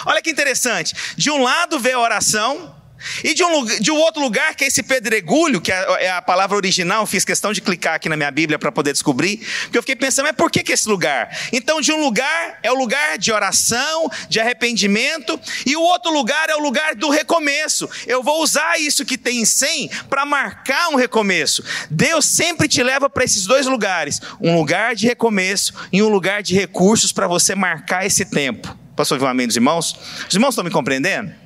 Olha 0.07 0.23
que 0.23 0.31
interessante. 0.31 0.95
De 1.17 1.31
um 1.31 1.43
lado 1.43 1.79
vê 1.79 1.93
a 1.93 1.99
oração, 1.99 2.75
e 3.23 3.35
de 3.35 3.45
um, 3.45 3.65
de 3.65 3.91
um 3.91 3.97
outro 3.97 4.23
lugar, 4.23 4.55
que 4.55 4.65
é 4.65 4.67
esse 4.67 4.83
pedregulho, 4.83 5.61
que 5.61 5.71
é, 5.71 6.05
é 6.05 6.11
a 6.11 6.23
palavra 6.23 6.57
original, 6.57 7.07
fiz 7.07 7.25
questão 7.25 7.53
de 7.53 7.61
clicar 7.61 7.95
aqui 7.95 8.09
na 8.09 8.17
minha 8.17 8.31
Bíblia 8.31 8.59
para 8.59 8.73
poder 8.73 8.93
descobrir, 8.93 9.39
porque 9.65 9.79
eu 9.79 9.83
fiquei 9.83 9.97
pensando, 9.97 10.27
mas 10.27 10.37
por 10.37 10.51
que, 10.51 10.63
que 10.63 10.73
esse 10.73 10.89
lugar? 10.89 11.37
Então, 11.53 11.81
de 11.81 11.93
um 11.93 12.01
lugar 12.01 12.59
é 12.63 12.71
o 12.71 12.75
lugar 12.75 13.19
de 13.19 13.33
oração, 13.33 14.11
de 14.29 14.41
arrependimento, 14.41 15.39
e 15.67 15.77
o 15.77 15.83
outro 15.83 16.13
lugar 16.13 16.49
é 16.49 16.55
o 16.55 16.61
lugar 16.61 16.95
do 16.95 17.11
recomeço. 17.11 17.89
Eu 18.07 18.23
vou 18.23 18.43
usar 18.43 18.81
isso 18.81 19.05
que 19.05 19.19
tem 19.19 19.41
em 19.41 19.45
100 19.45 19.91
para 20.09 20.25
marcar 20.25 20.89
um 20.89 20.97
recomeço. 20.97 21.63
Deus 21.91 22.25
sempre 22.25 22.69
te 22.69 22.83
leva 22.83 23.11
para 23.11 23.25
esses 23.25 23.45
dois 23.47 23.67
lugares: 23.67 24.21
um 24.41 24.57
lugar 24.57 24.95
de 24.95 25.07
recomeço 25.07 25.75
e 25.93 26.03
um 26.03 26.09
lugar 26.09 26.43
de 26.43 26.55
recursos 26.55 27.13
para 27.13 27.27
você 27.27 27.55
marcar 27.55 28.07
esse 28.07 28.25
tempo. 28.25 28.77
Posso 28.97 29.15
ouvir 29.15 29.27
um 29.27 29.29
amém 29.29 29.47
dos 29.47 29.57
irmãos? 29.57 29.97
Os 30.29 30.35
irmãos 30.35 30.51
estão 30.51 30.65
me 30.65 30.71
compreendendo? 30.71 31.44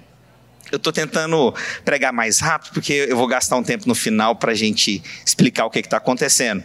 Eu 0.71 0.77
estou 0.77 0.93
tentando 0.93 1.55
pregar 1.85 2.13
mais 2.13 2.39
rápido, 2.39 2.73
porque 2.73 3.07
eu 3.09 3.17
vou 3.17 3.27
gastar 3.27 3.57
um 3.57 3.63
tempo 3.63 3.89
no 3.89 3.95
final 3.95 4.37
para 4.37 4.53
a 4.53 4.55
gente 4.55 5.03
explicar 5.25 5.65
o 5.65 5.71
que 5.71 5.79
está 5.79 5.97
acontecendo. 5.97 6.63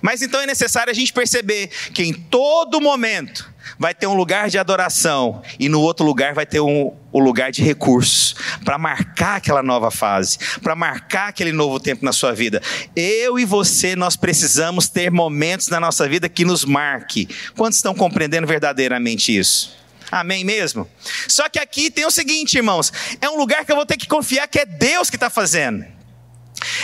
Mas 0.00 0.22
então 0.22 0.40
é 0.40 0.46
necessário 0.46 0.90
a 0.90 0.94
gente 0.94 1.12
perceber 1.12 1.68
que 1.92 2.02
em 2.02 2.12
todo 2.12 2.80
momento 2.80 3.50
vai 3.78 3.94
ter 3.94 4.06
um 4.06 4.14
lugar 4.14 4.48
de 4.48 4.58
adoração 4.58 5.42
e 5.58 5.68
no 5.68 5.80
outro 5.80 6.04
lugar 6.04 6.34
vai 6.34 6.46
ter 6.46 6.60
um, 6.60 6.92
o 7.12 7.18
lugar 7.18 7.50
de 7.50 7.62
recursos 7.62 8.34
para 8.64 8.78
marcar 8.78 9.36
aquela 9.36 9.62
nova 9.62 9.90
fase, 9.90 10.38
para 10.62 10.74
marcar 10.74 11.28
aquele 11.28 11.52
novo 11.52 11.78
tempo 11.80 12.04
na 12.04 12.12
sua 12.12 12.32
vida. 12.32 12.62
Eu 12.94 13.38
e 13.38 13.44
você, 13.44 13.96
nós 13.96 14.16
precisamos 14.16 14.88
ter 14.88 15.10
momentos 15.10 15.68
na 15.68 15.80
nossa 15.80 16.08
vida 16.08 16.28
que 16.28 16.44
nos 16.44 16.64
marque. 16.64 17.28
Quantos 17.56 17.78
estão 17.78 17.94
compreendendo 17.94 18.46
verdadeiramente 18.46 19.36
isso? 19.36 19.80
Amém 20.10 20.44
mesmo? 20.44 20.90
Só 21.28 21.48
que 21.48 21.58
aqui 21.58 21.90
tem 21.90 22.04
o 22.04 22.10
seguinte, 22.10 22.56
irmãos: 22.56 22.92
é 23.20 23.28
um 23.28 23.36
lugar 23.36 23.64
que 23.64 23.70
eu 23.70 23.76
vou 23.76 23.86
ter 23.86 23.96
que 23.96 24.08
confiar 24.08 24.48
que 24.48 24.58
é 24.58 24.66
Deus 24.66 25.08
que 25.08 25.16
está 25.16 25.30
fazendo. 25.30 25.84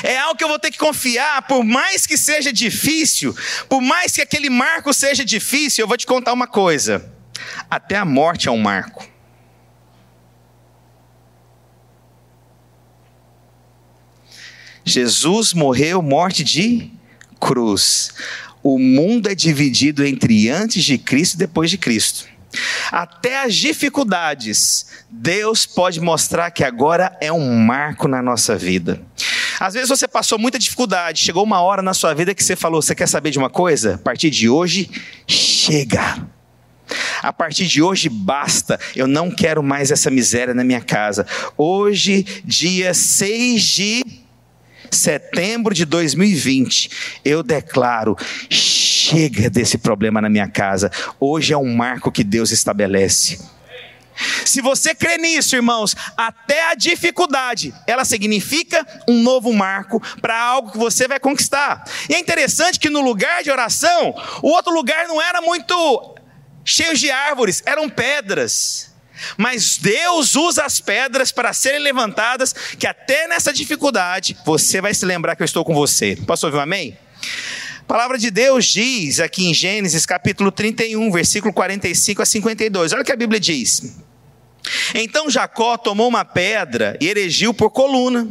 É 0.02 0.16
algo 0.18 0.36
que 0.36 0.44
eu 0.44 0.48
vou 0.48 0.58
ter 0.58 0.70
que 0.70 0.78
confiar, 0.78 1.42
por 1.42 1.62
mais 1.62 2.06
que 2.06 2.16
seja 2.16 2.52
difícil, 2.52 3.36
por 3.68 3.82
mais 3.82 4.12
que 4.12 4.22
aquele 4.22 4.48
marco 4.48 4.92
seja 4.94 5.24
difícil, 5.24 5.82
eu 5.82 5.88
vou 5.88 5.96
te 5.96 6.06
contar 6.06 6.32
uma 6.32 6.46
coisa: 6.46 7.12
até 7.68 7.96
a 7.96 8.04
morte 8.04 8.48
é 8.48 8.50
um 8.50 8.58
marco. 8.58 9.06
Jesus 14.84 15.52
morreu 15.52 16.00
morte 16.00 16.44
de 16.44 16.92
cruz. 17.40 18.12
O 18.62 18.78
mundo 18.78 19.28
é 19.28 19.34
dividido 19.34 20.04
entre 20.06 20.48
antes 20.48 20.84
de 20.84 20.96
Cristo 20.96 21.34
e 21.34 21.38
depois 21.38 21.70
de 21.70 21.76
Cristo. 21.76 22.35
Até 22.90 23.44
as 23.44 23.54
dificuldades, 23.54 24.86
Deus 25.10 25.66
pode 25.66 26.00
mostrar 26.00 26.50
que 26.50 26.64
agora 26.64 27.16
é 27.20 27.32
um 27.32 27.56
marco 27.56 28.06
na 28.08 28.22
nossa 28.22 28.56
vida. 28.56 29.00
Às 29.58 29.74
vezes 29.74 29.88
você 29.88 30.06
passou 30.06 30.38
muita 30.38 30.58
dificuldade, 30.58 31.20
chegou 31.20 31.42
uma 31.42 31.60
hora 31.60 31.82
na 31.82 31.94
sua 31.94 32.14
vida 32.14 32.34
que 32.34 32.44
você 32.44 32.54
falou: 32.54 32.82
Você 32.82 32.94
quer 32.94 33.08
saber 33.08 33.30
de 33.30 33.38
uma 33.38 33.50
coisa? 33.50 33.94
A 33.94 33.98
partir 33.98 34.30
de 34.30 34.48
hoje, 34.48 34.90
chega. 35.26 36.26
A 37.22 37.32
partir 37.32 37.66
de 37.66 37.82
hoje 37.82 38.08
basta, 38.08 38.78
eu 38.94 39.08
não 39.08 39.30
quero 39.30 39.62
mais 39.62 39.90
essa 39.90 40.10
miséria 40.10 40.54
na 40.54 40.62
minha 40.62 40.80
casa. 40.80 41.26
Hoje, 41.56 42.24
dia 42.44 42.94
6 42.94 43.62
de 43.62 44.04
setembro 44.90 45.74
de 45.74 45.84
2020, 45.84 46.90
eu 47.24 47.42
declaro: 47.42 48.16
chega 48.48 48.85
desse 49.50 49.78
problema 49.78 50.20
na 50.20 50.28
minha 50.28 50.48
casa. 50.48 50.90
Hoje 51.18 51.52
é 51.52 51.58
um 51.58 51.74
marco 51.74 52.10
que 52.12 52.24
Deus 52.24 52.50
estabelece. 52.50 53.38
Se 54.44 54.62
você 54.62 54.94
crê 54.94 55.18
nisso, 55.18 55.54
irmãos, 55.54 55.94
até 56.16 56.70
a 56.70 56.74
dificuldade, 56.74 57.74
ela 57.86 58.04
significa 58.04 58.86
um 59.06 59.22
novo 59.22 59.52
marco 59.52 60.00
para 60.20 60.38
algo 60.38 60.72
que 60.72 60.78
você 60.78 61.06
vai 61.06 61.20
conquistar. 61.20 61.84
E 62.08 62.14
é 62.14 62.18
interessante 62.18 62.78
que 62.78 62.88
no 62.88 63.02
lugar 63.02 63.42
de 63.42 63.50
oração, 63.50 64.14
o 64.42 64.48
outro 64.48 64.72
lugar 64.72 65.06
não 65.06 65.20
era 65.20 65.40
muito 65.42 66.16
cheio 66.64 66.96
de 66.96 67.10
árvores, 67.10 67.62
eram 67.66 67.88
pedras. 67.88 68.94
Mas 69.36 69.78
Deus 69.78 70.34
usa 70.34 70.64
as 70.64 70.80
pedras 70.80 71.32
para 71.32 71.52
serem 71.52 71.80
levantadas, 71.80 72.54
que 72.78 72.86
até 72.86 73.26
nessa 73.28 73.52
dificuldade 73.52 74.36
você 74.44 74.80
vai 74.80 74.92
se 74.94 75.04
lembrar 75.06 75.36
que 75.36 75.42
eu 75.42 75.46
estou 75.46 75.64
com 75.64 75.74
você. 75.74 76.16
Posso 76.26 76.46
ouvir 76.46 76.58
um 76.58 76.62
amém? 76.62 76.96
A 77.86 77.94
palavra 77.96 78.18
de 78.18 78.32
Deus 78.32 78.64
diz 78.64 79.20
aqui 79.20 79.46
em 79.46 79.54
Gênesis 79.54 80.04
capítulo 80.04 80.50
31, 80.50 81.08
versículo 81.12 81.54
45 81.54 82.20
a 82.20 82.26
52. 82.26 82.92
Olha 82.92 83.02
o 83.02 83.04
que 83.04 83.12
a 83.12 83.16
Bíblia 83.16 83.38
diz. 83.38 83.96
Então 84.92 85.30
Jacó 85.30 85.76
tomou 85.76 86.08
uma 86.08 86.24
pedra 86.24 86.98
e 87.00 87.06
erigiu 87.06 87.54
por 87.54 87.70
coluna. 87.70 88.26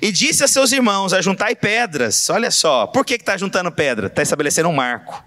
E 0.00 0.12
disse 0.12 0.44
a 0.44 0.46
seus 0.46 0.70
irmãos: 0.70 1.12
Ajuntai 1.12 1.56
pedras. 1.56 2.30
Olha 2.30 2.48
só, 2.52 2.86
por 2.86 3.04
que 3.04 3.14
está 3.14 3.36
juntando 3.36 3.72
pedra? 3.72 4.06
Está 4.06 4.22
estabelecendo 4.22 4.68
um 4.68 4.72
marco. 4.72 5.24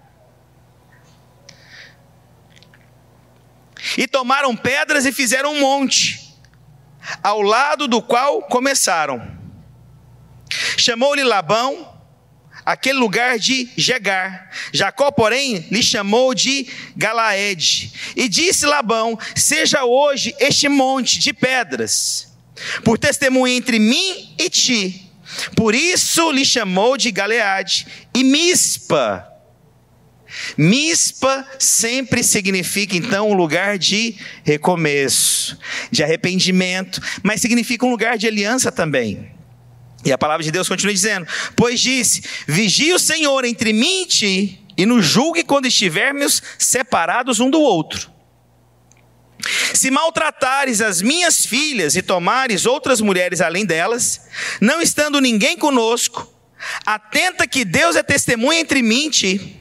E 3.98 4.08
tomaram 4.08 4.56
pedras 4.56 5.04
e 5.04 5.12
fizeram 5.12 5.52
um 5.52 5.60
monte, 5.60 6.34
ao 7.22 7.42
lado 7.42 7.86
do 7.86 8.00
qual 8.00 8.40
começaram. 8.44 9.36
Chamou-lhe 10.78 11.22
Labão 11.22 11.95
aquele 12.66 12.98
lugar 12.98 13.38
de 13.38 13.68
Jegar. 13.76 14.50
Jacó, 14.72 15.12
porém, 15.12 15.64
lhe 15.70 15.82
chamou 15.82 16.34
de 16.34 16.66
Galaed. 16.96 17.92
E 18.16 18.28
disse 18.28 18.66
Labão: 18.66 19.16
Seja 19.36 19.84
hoje 19.84 20.34
este 20.40 20.68
monte 20.68 21.20
de 21.20 21.32
pedras, 21.32 22.36
por 22.84 22.98
testemunho 22.98 23.54
entre 23.54 23.78
mim 23.78 24.34
e 24.36 24.50
ti. 24.50 25.02
Por 25.54 25.74
isso 25.74 26.30
lhe 26.32 26.44
chamou 26.44 26.96
de 26.96 27.10
Galeade 27.12 27.86
e 28.12 28.24
Mispa. 28.24 29.32
Mispa 30.56 31.46
sempre 31.58 32.22
significa 32.22 32.96
então 32.96 33.30
um 33.30 33.34
lugar 33.34 33.78
de 33.78 34.16
recomeço, 34.44 35.58
de 35.90 36.02
arrependimento, 36.02 37.00
mas 37.22 37.40
significa 37.40 37.86
um 37.86 37.90
lugar 37.90 38.18
de 38.18 38.26
aliança 38.26 38.72
também. 38.72 39.35
E 40.06 40.12
a 40.12 40.16
palavra 40.16 40.44
de 40.44 40.52
Deus 40.52 40.68
continua 40.68 40.94
dizendo: 40.94 41.26
Pois 41.56 41.80
disse: 41.80 42.22
Vigie 42.46 42.94
o 42.94 42.98
Senhor 42.98 43.44
entre 43.44 43.72
mim 43.72 44.02
e 44.02 44.06
ti, 44.06 44.66
e 44.76 44.86
nos 44.86 45.04
julgue 45.04 45.42
quando 45.42 45.66
estivermos 45.66 46.40
separados 46.56 47.40
um 47.40 47.50
do 47.50 47.60
outro. 47.60 48.08
Se 49.74 49.90
maltratares 49.90 50.80
as 50.80 51.02
minhas 51.02 51.44
filhas 51.44 51.96
e 51.96 52.02
tomares 52.02 52.66
outras 52.66 53.00
mulheres 53.00 53.40
além 53.40 53.66
delas, 53.66 54.28
não 54.60 54.80
estando 54.80 55.20
ninguém 55.20 55.56
conosco, 55.56 56.32
atenta 56.86 57.46
que 57.46 57.64
Deus 57.64 57.96
é 57.96 58.02
testemunha 58.02 58.60
entre 58.60 58.82
mim 58.82 59.08
e 59.08 59.10
ti. 59.10 59.60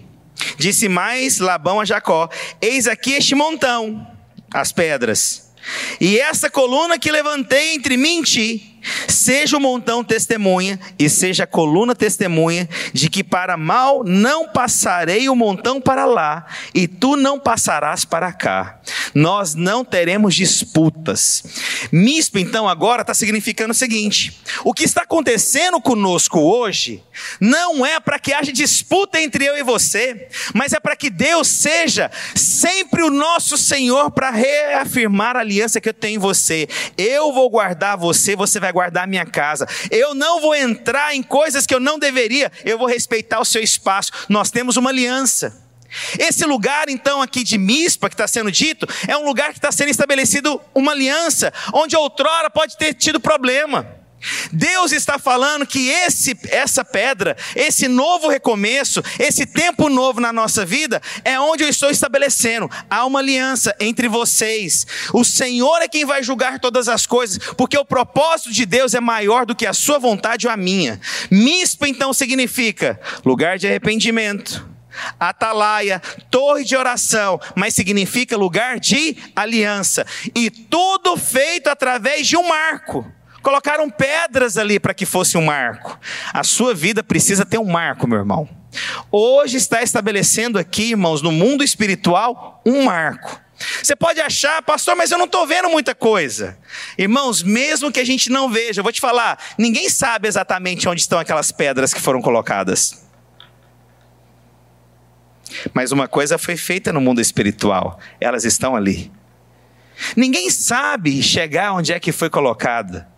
Disse 0.60 0.88
mais 0.88 1.40
Labão 1.40 1.80
a 1.80 1.86
Jacó: 1.86 2.30
Eis 2.62 2.88
aqui 2.88 3.14
este 3.14 3.34
montão, 3.34 4.06
as 4.54 4.72
pedras, 4.72 5.52
e 6.00 6.20
essa 6.20 6.52
coluna 6.52 7.00
que 7.00 7.12
levantei 7.12 7.74
entre 7.74 7.98
mim 7.98 8.20
e 8.20 8.24
ti 8.24 8.75
seja 9.08 9.58
o 9.58 9.62
montão 9.62 10.04
testemunha 10.04 10.80
e 10.98 11.10
seja 11.10 11.44
a 11.44 11.48
coluna 11.48 11.96
testemunha 11.96 12.68
de 12.94 13.10
que 13.10 13.24
para 13.24 13.58
mal 13.58 14.04
não 14.04 14.48
passarei 14.48 15.28
o 15.30 15.36
montão 15.36 15.82
para 15.82 16.06
lá 16.06 16.46
e 16.74 16.88
tu 16.88 17.16
não 17.16 17.40
passarás 17.40 18.06
para 18.06 18.32
cá. 18.32 18.80
Nós 19.14 19.56
não 19.56 19.84
teremos 19.84 20.36
disputas. 20.36 21.44
Mispa, 21.92 22.40
então, 22.40 22.68
agora 22.68 23.02
está 23.02 23.14
significando 23.14 23.72
o 23.72 23.76
seguinte: 23.76 24.40
o 24.64 24.74
que 24.74 24.84
está 24.84 25.04
acontecendo 25.04 25.80
conosco 25.80 26.40
hoje 26.40 27.04
não 27.40 27.86
é 27.86 28.00
para 28.00 28.20
que 28.20 28.34
haja 28.34 28.52
disputa 28.52 29.20
entre 29.22 29.46
eu 29.46 29.58
e 29.58 29.64
você, 29.64 30.28
mas 30.54 30.74
é 30.74 30.80
para 30.80 30.96
que 30.96 31.10
Deus 31.10 31.48
seja 31.48 32.12
sempre 32.36 33.04
o 33.04 33.10
nosso 33.10 33.58
Senhor 33.58 34.12
para 34.12 34.30
reafirmar 34.30 35.36
a 35.36 35.40
aliança 35.40 35.80
que 35.80 35.90
eu 35.90 35.94
tenho 35.94 36.16
em 36.16 36.20
você. 36.20 36.68
Eu 36.98 37.34
vou 37.34 37.50
guardar 37.50 37.98
você, 37.98 38.36
você 38.36 38.60
vai 38.60 38.72
guardar 38.76 39.08
minha 39.08 39.26
casa. 39.26 39.66
Eu 39.90 40.14
não 40.14 40.42
vou 40.42 40.54
entrar 40.54 41.16
em 41.16 41.24
coisas 41.24 41.66
que 41.66 41.74
eu 41.74 41.80
não 41.80 41.98
deveria, 41.98 42.52
eu 42.66 42.78
vou 42.78 42.88
respeitar 42.88 43.40
o 43.40 43.46
seu 43.46 43.64
espaço. 43.64 44.12
Nós 44.28 44.52
temos 44.52 44.76
uma 44.76 44.90
aliança. 44.90 45.64
Esse 46.20 46.46
lugar, 46.46 46.90
então, 46.90 47.22
aqui 47.22 47.42
de 47.42 47.58
Mispa, 47.58 48.10
que 48.10 48.16
está 48.16 48.28
sendo 48.28 48.52
dito, 48.52 48.86
é 49.08 49.16
um 49.16 49.26
lugar 49.26 49.52
que 49.52 49.60
está 49.60 49.72
sendo 49.72 49.90
estabelecido 49.90 50.60
uma 50.74 50.92
aliança, 50.92 51.54
onde 51.74 51.96
outrora 51.96 52.50
pode 52.50 52.78
ter 52.78 52.94
tido 52.94 53.18
problema. 53.18 54.05
Deus 54.52 54.92
está 54.92 55.18
falando 55.20 55.66
que 55.66 55.90
esse, 55.90 56.38
essa 56.50 56.84
pedra, 56.84 57.36
esse 57.56 57.88
novo 57.88 58.28
recomeço, 58.28 59.02
esse 59.20 59.46
tempo 59.46 59.90
novo 59.90 60.20
na 60.20 60.32
nossa 60.32 60.66
vida, 60.66 61.02
é 61.24 61.40
onde 61.40 61.64
eu 61.64 61.70
estou 61.70 61.90
estabelecendo. 61.90 62.70
Há 62.90 63.06
uma 63.06 63.20
aliança 63.20 63.76
entre 63.80 64.08
vocês. 64.08 64.86
O 65.14 65.24
Senhor 65.24 65.82
é 65.82 65.88
quem 65.88 66.06
vai 66.06 66.24
julgar 66.24 66.60
todas 66.60 66.88
as 66.88 67.06
coisas, 67.06 67.38
porque 67.58 67.78
o 67.78 67.86
propósito 67.86 68.52
de 68.52 68.66
Deus 68.66 68.94
é 68.94 69.00
maior 69.00 69.46
do 69.46 69.56
que 69.56 69.66
a 69.66 69.74
sua 69.74 70.00
vontade 70.00 70.48
ou 70.48 70.54
a 70.54 70.58
minha. 70.58 71.00
Mispa, 71.30 71.88
então, 71.88 72.14
significa 72.14 73.00
lugar 73.24 73.58
de 73.58 73.68
arrependimento. 73.68 74.76
Atalaia, 75.20 76.02
torre 76.32 76.64
de 76.64 76.76
oração, 76.76 77.40
mas 77.54 77.74
significa 77.74 78.38
lugar 78.38 78.80
de 78.80 79.18
aliança. 79.36 80.06
E 80.34 80.50
tudo 80.50 81.18
feito 81.18 81.68
através 81.68 82.26
de 82.28 82.38
um 82.38 82.48
marco. 82.48 83.06
Colocaram 83.46 83.92
pedras 83.92 84.58
ali 84.58 84.80
para 84.80 84.92
que 84.92 85.06
fosse 85.06 85.38
um 85.38 85.46
marco. 85.46 86.00
A 86.34 86.44
sua 86.44 86.74
vida 86.74 87.04
precisa 87.04 87.46
ter 87.46 87.60
um 87.60 87.66
marco, 87.66 88.08
meu 88.08 88.18
irmão. 88.18 88.50
Hoje 89.12 89.56
está 89.58 89.84
estabelecendo 89.84 90.58
aqui, 90.58 90.90
irmãos, 90.90 91.22
no 91.22 91.32
mundo 91.32 91.64
espiritual, 91.64 92.60
um 92.66 92.86
marco. 92.86 93.40
Você 93.84 93.96
pode 93.96 94.20
achar, 94.20 94.64
pastor, 94.64 94.96
mas 94.96 95.12
eu 95.12 95.20
não 95.20 95.26
estou 95.26 95.46
vendo 95.46 95.70
muita 95.70 95.94
coisa. 95.94 96.58
Irmãos, 96.98 97.44
mesmo 97.44 97.92
que 97.92 98.00
a 98.00 98.04
gente 98.04 98.32
não 98.32 98.50
veja, 98.50 98.80
eu 98.80 98.84
vou 98.84 98.92
te 98.92 99.00
falar, 99.00 99.38
ninguém 99.60 99.92
sabe 99.92 100.28
exatamente 100.28 100.90
onde 100.90 101.02
estão 101.02 101.20
aquelas 101.20 101.52
pedras 101.52 101.94
que 101.94 102.02
foram 102.02 102.24
colocadas. 102.24 103.06
Mas 105.72 105.92
uma 105.92 106.08
coisa 106.08 106.40
foi 106.40 106.58
feita 106.58 106.92
no 106.92 107.00
mundo 107.00 107.22
espiritual, 107.22 108.00
elas 108.20 108.44
estão 108.44 108.76
ali. 108.76 109.12
Ninguém 110.18 110.50
sabe 110.50 111.22
chegar 111.22 111.74
onde 111.74 111.94
é 111.94 112.00
que 112.00 112.12
foi 112.12 112.28
colocada. 112.28 113.14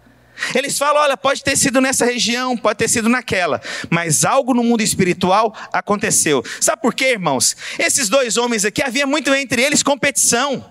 Eles 0.53 0.77
falam: 0.77 1.01
olha, 1.01 1.17
pode 1.17 1.44
ter 1.44 1.58
sido 1.58 1.82
nessa 1.82 2.06
região, 2.06 2.56
pode 2.56 2.77
ter 2.77 2.88
sido 2.88 3.10
naquela, 3.10 3.62
mas 3.89 4.25
algo 4.25 4.53
no 4.53 4.63
mundo 4.63 4.82
espiritual 4.82 5.56
aconteceu. 5.72 6.44
Sabe 6.60 6.82
por 6.82 6.94
quê, 6.94 7.12
irmãos? 7.12 7.56
Esses 7.79 8.10
dois 8.10 8.38
homens 8.38 8.65
aqui, 8.65 8.82
havia 8.82 9.08
muito 9.08 9.34
entre 9.34 9.62
eles 9.62 9.84
competição. 9.84 10.65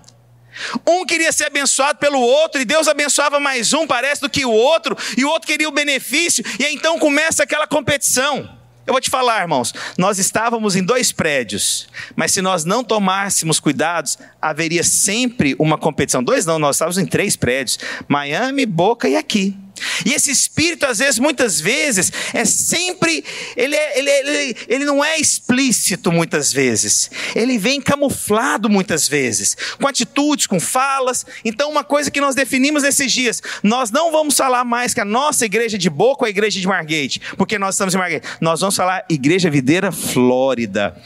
Um 0.86 1.04
queria 1.04 1.32
ser 1.32 1.44
abençoado 1.44 1.98
pelo 1.98 2.18
outro, 2.18 2.60
e 2.60 2.64
Deus 2.64 2.88
abençoava 2.88 3.38
mais 3.38 3.72
um, 3.72 3.86
parece, 3.86 4.22
do 4.22 4.30
que 4.30 4.44
o 4.44 4.50
outro, 4.50 4.96
e 5.16 5.24
o 5.24 5.28
outro 5.28 5.46
queria 5.46 5.68
o 5.68 5.72
benefício, 5.72 6.44
e 6.58 6.64
então 6.66 6.98
começa 6.98 7.42
aquela 7.42 7.66
competição. 7.66 8.56
Eu 8.86 8.92
vou 8.92 9.00
te 9.00 9.10
falar, 9.10 9.42
irmãos, 9.42 9.74
nós 9.98 10.18
estávamos 10.18 10.76
em 10.76 10.82
dois 10.82 11.10
prédios, 11.10 11.88
mas 12.14 12.30
se 12.30 12.40
nós 12.40 12.64
não 12.64 12.84
tomássemos 12.84 13.58
cuidados, 13.58 14.16
haveria 14.40 14.84
sempre 14.84 15.56
uma 15.58 15.76
competição. 15.76 16.22
Dois 16.22 16.46
não, 16.46 16.58
nós 16.58 16.76
estávamos 16.76 16.98
em 16.98 17.04
três 17.06 17.34
prédios: 17.34 17.78
Miami, 18.08 18.64
Boca 18.64 19.08
e 19.08 19.16
aqui. 19.16 19.56
E 20.04 20.12
esse 20.12 20.30
espírito, 20.30 20.86
às 20.86 20.98
vezes, 20.98 21.18
muitas 21.18 21.60
vezes, 21.60 22.12
é 22.32 22.44
sempre, 22.44 23.24
ele, 23.56 23.74
é, 23.74 23.98
ele, 23.98 24.10
ele, 24.10 24.56
ele 24.68 24.84
não 24.84 25.04
é 25.04 25.18
explícito 25.18 26.10
muitas 26.12 26.52
vezes, 26.52 27.10
ele 27.34 27.58
vem 27.58 27.80
camuflado 27.80 28.68
muitas 28.68 29.08
vezes, 29.08 29.56
com 29.80 29.86
atitudes, 29.86 30.46
com 30.46 30.58
falas. 30.60 31.24
Então, 31.44 31.70
uma 31.70 31.84
coisa 31.84 32.10
que 32.10 32.20
nós 32.20 32.34
definimos 32.34 32.82
nesses 32.82 33.12
dias, 33.12 33.42
nós 33.62 33.90
não 33.90 34.10
vamos 34.10 34.36
falar 34.36 34.64
mais 34.64 34.94
que 34.94 35.00
a 35.00 35.04
nossa 35.04 35.44
igreja 35.44 35.78
de 35.78 35.90
Boca 35.90 36.24
ou 36.24 36.26
a 36.26 36.30
igreja 36.30 36.60
de 36.60 36.66
Margate, 36.66 37.20
porque 37.36 37.58
nós 37.58 37.74
estamos 37.74 37.94
em 37.94 37.98
Margate, 37.98 38.26
nós 38.40 38.60
vamos 38.60 38.76
falar 38.76 39.04
Igreja 39.08 39.50
Videira 39.50 39.92
Flórida. 39.92 40.96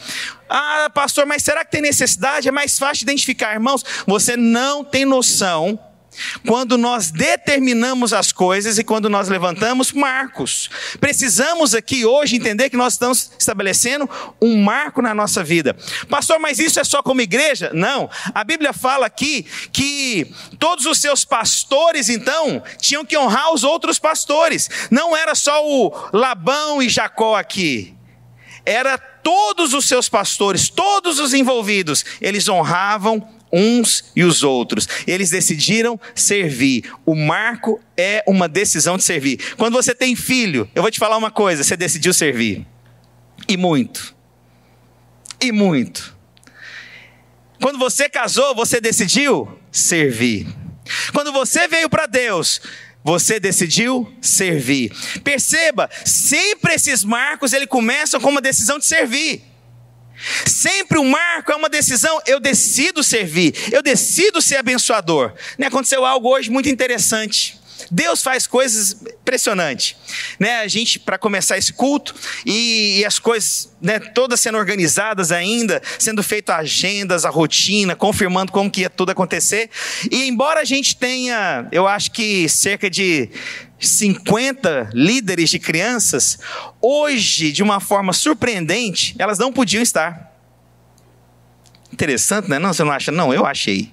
Ah, 0.49 0.91
pastor, 0.93 1.27
mas 1.27 1.45
será 1.45 1.65
que 1.65 1.71
tem 1.71 1.81
necessidade? 1.81 2.49
É 2.49 2.51
mais 2.51 2.77
fácil 2.77 3.05
identificar, 3.05 3.55
irmãos. 3.55 3.85
Você 4.07 4.37
não 4.37 4.83
tem 4.85 5.05
noção 5.05 5.79
quando 6.47 6.77
nós 6.77 7.11
determinamos 7.11 8.13
as 8.13 8.33
coisas 8.33 8.79
e 8.79 8.85
quando 8.85 9.09
nós 9.09 9.29
levantamos 9.29 9.93
marcos. 9.93 10.71
Precisamos 11.01 11.75
aqui 11.75 12.05
hoje 12.05 12.37
entender 12.37 12.71
que 12.71 12.77
nós 12.77 12.95
estamos 12.95 13.31
estabelecendo 13.39 14.09
um 14.41 14.63
marco 14.63 15.01
na 15.01 15.15
nossa 15.15 15.43
vida. 15.43 15.77
Pastor, 16.09 16.39
mas 16.39 16.59
isso 16.59 16.81
é 16.81 16.85
só 16.85 17.03
como 17.03 17.21
igreja? 17.21 17.71
Não. 17.73 18.11
A 18.35 18.45
Bíblia 18.45 18.73
fala 18.73 19.07
aqui 19.07 19.47
que 19.73 20.33
todos 20.59 20.87
os 20.87 20.99
seus 20.99 21.25
pastores, 21.25 22.09
então, 22.09 22.63
tinham 22.79 23.05
que 23.05 23.17
honrar 23.17 23.53
os 23.53 23.65
outros 23.65 23.99
pastores. 23.99 24.69
Não 24.91 25.17
era 25.17 25.35
só 25.35 25.67
o 25.67 25.93
Labão 26.13 26.83
e 26.83 26.89
Jacó 26.89 27.37
aqui. 27.37 27.95
Era 28.65 28.99
todos 28.99 29.75
os 29.75 29.87
seus 29.87 30.09
pastores, 30.09 30.69
todos 30.69 31.19
os 31.19 31.35
envolvidos, 31.35 32.05
eles 32.21 32.49
honravam 32.49 33.27
uns 33.53 34.05
e 34.15 34.25
os 34.25 34.43
outros. 34.43 34.89
Eles 35.07 35.31
decidiram 35.31 35.99
servir. 36.15 36.91
O 37.05 37.15
marco 37.15 37.81
é 37.97 38.23
uma 38.27 38.49
decisão 38.49 38.97
de 38.97 39.05
servir. 39.05 39.55
Quando 39.57 39.75
você 39.75 39.95
tem 39.95 40.15
filho, 40.15 40.69
eu 40.75 40.83
vou 40.83 40.91
te 40.91 40.99
falar 40.99 41.17
uma 41.17 41.31
coisa: 41.31 41.65
você 41.65 41.77
decidiu 41.77 42.13
servir. 42.13 42.67
E 43.49 43.57
muito. 43.57 44.15
E 45.41 45.51
muito. 45.53 46.17
Quando 47.61 47.79
você 47.79 48.09
casou, 48.09 48.55
você 48.55 48.81
decidiu 48.81 49.59
servir. 49.71 50.47
Quando 51.13 51.33
você 51.33 51.69
veio 51.69 51.89
para 51.89 52.07
Deus, 52.07 52.61
você 53.03 53.41
decidiu 53.41 54.13
servir. 54.21 54.93
Perceba, 55.23 55.89
sempre 56.05 56.75
esses 56.75 57.05
marcos 57.05 57.53
ele 57.53 57.67
começam 57.67 58.21
com 58.21 58.29
uma 58.29 58.41
decisão 58.41 58.79
de 58.79 58.87
servir. 58.87 59.43
Sempre 60.47 60.99
o 60.99 61.03
um 61.03 61.11
marco 61.11 61.53
é 61.53 61.57
uma 61.57 61.69
decisão. 61.69 62.21
Eu 62.27 62.41
decido 62.41 63.03
servir, 63.03 63.55
eu 63.73 63.83
decido 63.83 64.41
ser 64.41 64.57
abençoador. 64.57 65.33
Né, 65.59 65.67
aconteceu 65.67 66.05
algo 66.05 66.29
hoje 66.29 66.51
muito 66.51 66.69
interessante. 66.69 67.60
Deus 67.91 68.23
faz 68.23 68.47
coisas 68.47 69.03
impressionantes. 69.03 69.97
Né, 70.39 70.61
a 70.61 70.69
gente, 70.69 70.99
para 70.99 71.19
começar 71.19 71.57
esse 71.59 71.73
culto, 71.73 72.15
e, 72.45 73.01
e 73.01 73.05
as 73.05 73.19
coisas 73.19 73.73
né, 73.81 73.99
todas 73.99 74.41
sendo 74.41 74.59
organizadas 74.59 75.33
ainda, 75.33 75.81
sendo 75.99 76.23
feitas 76.23 76.57
agendas, 76.57 77.25
a 77.25 77.31
rotina, 77.31 77.95
confirmando 77.95 78.53
como 78.53 78.71
que 78.71 78.83
ia 78.83 78.91
tudo 78.91 79.11
acontecer. 79.11 79.71
E 80.11 80.29
embora 80.29 80.61
a 80.61 80.65
gente 80.65 80.97
tenha, 80.97 81.69
eu 81.73 81.87
acho 81.87 82.11
que 82.11 82.49
cerca 82.49 82.91
de 82.91 83.31
50 83.79 84.91
líderes 84.93 85.51
de 85.51 85.59
crianças, 85.59 86.39
hoje, 86.81 87.53
de 87.53 87.63
uma 87.63 87.81
forma 87.81 88.13
surpreendente, 88.13 89.15
elas 89.19 89.39
não 89.39 89.53
podiam 89.53 89.83
estar. 89.83 90.31
Interessante, 91.93 92.49
né? 92.49 92.59
Não, 92.59 92.73
você 92.73 92.85
não 92.85 92.93
acha? 92.93 93.11
Não, 93.11 93.33
eu 93.33 93.45
achei. 93.47 93.93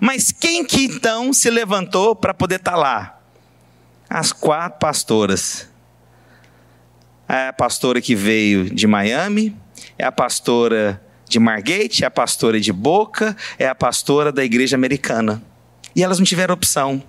Mas 0.00 0.32
quem 0.32 0.64
que 0.64 0.84
então 0.84 1.32
se 1.32 1.48
levantou 1.48 2.14
para 2.14 2.34
poder 2.34 2.56
estar 2.56 2.72
tá 2.72 2.76
lá? 2.76 3.19
As 4.10 4.32
quatro 4.32 4.80
pastoras. 4.80 5.68
É 7.28 7.46
a 7.46 7.52
pastora 7.52 8.00
que 8.00 8.16
veio 8.16 8.68
de 8.68 8.88
Miami, 8.88 9.56
é 9.96 10.04
a 10.04 10.10
pastora 10.10 11.00
de 11.28 11.38
Margate, 11.38 12.02
é 12.02 12.08
a 12.08 12.10
pastora 12.10 12.60
de 12.60 12.72
Boca, 12.72 13.36
é 13.56 13.68
a 13.68 13.74
pastora 13.74 14.32
da 14.32 14.44
igreja 14.44 14.74
americana. 14.74 15.40
E 15.94 16.02
elas 16.02 16.18
não 16.18 16.24
tiveram 16.24 16.54
opção. 16.54 17.02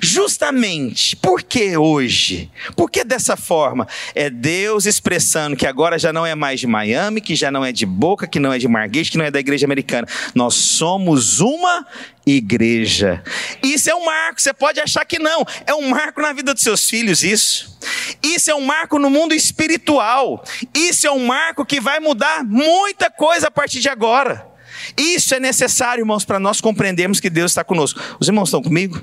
Justamente, 0.00 1.16
por 1.16 1.42
que 1.42 1.76
hoje? 1.76 2.50
Por 2.76 2.90
que 2.90 3.04
dessa 3.04 3.36
forma? 3.36 3.86
É 4.14 4.28
Deus 4.28 4.86
expressando 4.86 5.56
que 5.56 5.66
agora 5.66 5.98
já 5.98 6.12
não 6.12 6.26
é 6.26 6.34
mais 6.34 6.60
de 6.60 6.66
Miami, 6.66 7.20
que 7.20 7.34
já 7.34 7.50
não 7.50 7.64
é 7.64 7.72
de 7.72 7.86
Boca, 7.86 8.26
que 8.26 8.40
não 8.40 8.52
é 8.52 8.58
de 8.58 8.68
Margate, 8.68 9.10
que 9.10 9.18
não 9.18 9.24
é 9.24 9.30
da 9.30 9.40
igreja 9.40 9.64
americana. 9.64 10.06
Nós 10.34 10.54
somos 10.54 11.40
uma 11.40 11.86
igreja. 12.26 13.22
Isso 13.62 13.88
é 13.88 13.94
um 13.94 14.04
marco, 14.04 14.42
você 14.42 14.52
pode 14.52 14.80
achar 14.80 15.04
que 15.04 15.18
não. 15.18 15.44
É 15.66 15.74
um 15.74 15.88
marco 15.88 16.20
na 16.20 16.32
vida 16.32 16.52
dos 16.52 16.62
seus 16.62 16.88
filhos, 16.88 17.22
isso. 17.22 17.78
Isso 18.22 18.50
é 18.50 18.54
um 18.54 18.64
marco 18.64 18.98
no 18.98 19.08
mundo 19.08 19.32
espiritual. 19.32 20.44
Isso 20.74 21.06
é 21.06 21.10
um 21.10 21.24
marco 21.24 21.64
que 21.64 21.80
vai 21.80 22.00
mudar 22.00 22.44
muita 22.44 23.10
coisa 23.10 23.48
a 23.48 23.50
partir 23.50 23.80
de 23.80 23.88
agora. 23.88 24.51
Isso 24.96 25.34
é 25.34 25.40
necessário, 25.40 26.02
irmãos, 26.02 26.24
para 26.24 26.38
nós 26.38 26.60
compreendermos 26.60 27.20
que 27.20 27.30
Deus 27.30 27.50
está 27.50 27.62
conosco. 27.62 28.00
Os 28.20 28.28
irmãos 28.28 28.48
estão 28.48 28.62
comigo? 28.62 29.00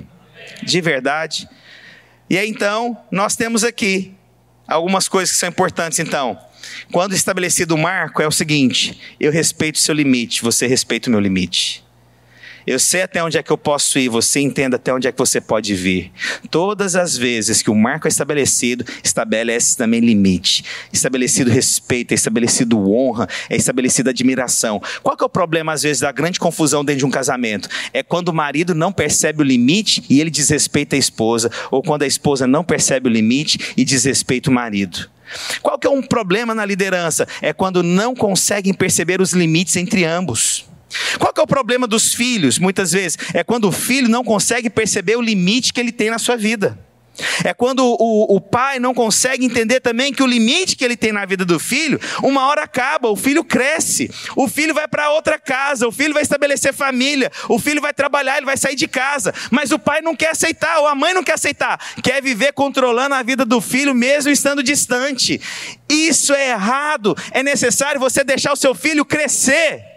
de 0.62 0.80
verdade. 0.80 1.48
E 2.28 2.38
aí 2.38 2.48
então, 2.48 2.96
nós 3.10 3.36
temos 3.36 3.64
aqui 3.64 4.14
algumas 4.66 5.08
coisas 5.08 5.32
que 5.32 5.38
são 5.38 5.48
importantes 5.48 5.98
então. 5.98 6.38
Quando 6.92 7.14
estabelecido 7.14 7.74
o 7.74 7.78
marco, 7.78 8.22
é 8.22 8.26
o 8.26 8.32
seguinte: 8.32 8.98
eu 9.18 9.32
respeito 9.32 9.76
o 9.76 9.80
seu 9.80 9.94
limite, 9.94 10.42
você 10.42 10.66
respeita 10.66 11.08
o 11.08 11.10
meu 11.10 11.20
limite. 11.20 11.84
Eu 12.66 12.78
sei 12.78 13.02
até 13.02 13.22
onde 13.22 13.38
é 13.38 13.42
que 13.42 13.50
eu 13.50 13.58
posso 13.58 13.98
ir, 13.98 14.08
você 14.08 14.40
entenda 14.40 14.76
até 14.76 14.92
onde 14.92 15.08
é 15.08 15.12
que 15.12 15.18
você 15.18 15.40
pode 15.40 15.74
vir. 15.74 16.12
Todas 16.50 16.94
as 16.94 17.16
vezes 17.16 17.62
que 17.62 17.70
o 17.70 17.74
marco 17.74 18.06
é 18.06 18.10
estabelecido, 18.10 18.84
estabelece 19.02 19.76
também 19.76 20.00
limite. 20.00 20.64
Estabelecido 20.92 21.50
respeito, 21.50 22.12
é 22.12 22.14
estabelecido 22.14 22.78
honra, 22.90 23.28
é 23.48 23.56
estabelecido 23.56 24.10
admiração. 24.10 24.80
Qual 25.02 25.16
que 25.16 25.24
é 25.24 25.26
o 25.26 25.30
problema, 25.30 25.72
às 25.72 25.82
vezes, 25.82 26.00
da 26.00 26.12
grande 26.12 26.38
confusão 26.38 26.84
dentro 26.84 27.00
de 27.00 27.06
um 27.06 27.10
casamento? 27.10 27.68
É 27.92 28.02
quando 28.02 28.28
o 28.28 28.34
marido 28.34 28.74
não 28.74 28.92
percebe 28.92 29.42
o 29.42 29.46
limite 29.46 30.04
e 30.08 30.20
ele 30.20 30.30
desrespeita 30.30 30.96
a 30.96 30.98
esposa, 30.98 31.50
ou 31.70 31.82
quando 31.82 32.02
a 32.02 32.06
esposa 32.06 32.46
não 32.46 32.62
percebe 32.62 33.08
o 33.08 33.12
limite 33.12 33.58
e 33.76 33.84
desrespeita 33.84 34.50
o 34.50 34.52
marido. 34.52 35.08
Qual 35.62 35.78
que 35.78 35.86
é 35.86 35.90
um 35.90 36.02
problema 36.02 36.54
na 36.54 36.64
liderança? 36.64 37.26
É 37.40 37.52
quando 37.52 37.82
não 37.82 38.14
conseguem 38.14 38.74
perceber 38.74 39.20
os 39.20 39.32
limites 39.32 39.76
entre 39.76 40.04
ambos. 40.04 40.69
Qual 41.18 41.32
que 41.32 41.40
é 41.40 41.42
o 41.42 41.46
problema 41.46 41.86
dos 41.86 42.14
filhos, 42.14 42.58
muitas 42.58 42.92
vezes? 42.92 43.18
É 43.32 43.44
quando 43.44 43.68
o 43.68 43.72
filho 43.72 44.08
não 44.08 44.24
consegue 44.24 44.68
perceber 44.68 45.16
o 45.16 45.22
limite 45.22 45.72
que 45.72 45.80
ele 45.80 45.92
tem 45.92 46.10
na 46.10 46.18
sua 46.18 46.36
vida. 46.36 46.78
É 47.44 47.52
quando 47.52 47.84
o, 47.84 48.36
o, 48.36 48.40
pai 48.40 48.78
não 48.78 48.94
consegue 48.94 49.44
entender 49.44 49.80
também 49.80 50.12
que 50.12 50.22
o 50.22 50.26
limite 50.26 50.76
que 50.76 50.84
ele 50.84 50.96
tem 50.96 51.12
na 51.12 51.24
vida 51.26 51.44
do 51.44 51.58
filho, 51.58 52.00
uma 52.22 52.46
hora 52.46 52.62
acaba, 52.62 53.08
o 53.08 53.16
filho 53.16 53.44
cresce, 53.44 54.10
o 54.36 54.48
filho 54.48 54.74
vai 54.74 54.88
para 54.88 55.10
outra 55.10 55.38
casa, 55.38 55.86
o 55.86 55.92
filho 55.92 56.14
vai 56.14 56.22
estabelecer 56.22 56.72
família, 56.72 57.30
o 57.48 57.58
filho 57.58 57.80
vai 57.80 57.92
trabalhar, 57.92 58.36
ele 58.36 58.46
vai 58.46 58.56
sair 58.56 58.74
de 58.74 58.88
casa, 58.88 59.34
mas 59.50 59.70
o 59.70 59.78
pai 59.78 60.00
não 60.00 60.16
quer 60.16 60.30
aceitar, 60.30 60.78
ou 60.78 60.86
a 60.86 60.94
mãe 60.94 61.12
não 61.12 61.22
quer 61.22 61.34
aceitar, 61.34 61.78
quer 62.02 62.22
viver 62.22 62.52
controlando 62.52 63.14
a 63.14 63.22
vida 63.22 63.44
do 63.44 63.60
filho 63.60 63.94
mesmo 63.94 64.30
estando 64.30 64.62
distante. 64.62 65.40
Isso 65.88 66.32
é 66.32 66.50
errado, 66.50 67.16
é 67.32 67.42
necessário 67.42 68.00
você 68.00 68.24
deixar 68.24 68.52
o 68.52 68.56
seu 68.56 68.74
filho 68.74 69.04
crescer, 69.04 69.89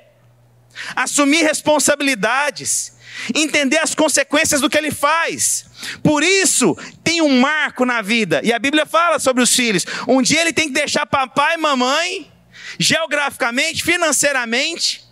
assumir 0.95 1.43
responsabilidades 1.43 2.93
entender 3.33 3.77
as 3.77 3.93
consequências 3.93 4.62
do 4.62 4.69
que 4.69 4.77
ele 4.77 4.91
faz. 4.91 5.65
Por 6.01 6.23
isso, 6.23 6.77
tem 7.03 7.21
um 7.21 7.39
marco 7.39 7.86
na 7.86 8.01
vida. 8.01 8.41
E 8.43 8.51
a 8.51 8.59
Bíblia 8.59 8.86
fala 8.86 9.19
sobre 9.19 9.43
os 9.43 9.55
filhos. 9.55 9.86
Um 10.07 10.21
dia 10.21 10.41
ele 10.41 10.53
tem 10.53 10.67
que 10.67 10.73
deixar 10.73 11.05
papai 11.05 11.55
e 11.55 11.57
mamãe, 11.57 12.31
geograficamente, 12.79 13.83
financeiramente, 13.83 15.03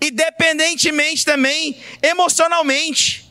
e 0.00 0.10
dependentemente 0.10 1.24
também 1.24 1.76
emocionalmente. 2.02 3.24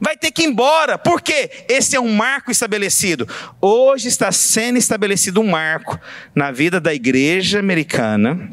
Vai 0.00 0.16
ter 0.16 0.30
que 0.30 0.42
ir 0.42 0.46
embora. 0.46 0.96
Por 0.96 1.20
quê? 1.20 1.50
Esse 1.68 1.96
é 1.96 2.00
um 2.00 2.14
marco 2.14 2.50
estabelecido. 2.52 3.28
Hoje 3.60 4.08
está 4.08 4.30
sendo 4.30 4.78
estabelecido 4.78 5.40
um 5.40 5.50
marco 5.50 5.98
na 6.34 6.52
vida 6.52 6.80
da 6.80 6.94
igreja 6.94 7.58
americana. 7.58 8.50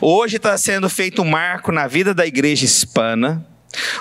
Hoje 0.00 0.36
está 0.36 0.56
sendo 0.56 0.88
feito 0.88 1.22
um 1.22 1.28
marco 1.28 1.72
na 1.72 1.86
vida 1.86 2.14
da 2.14 2.26
igreja 2.26 2.64
hispana. 2.64 3.46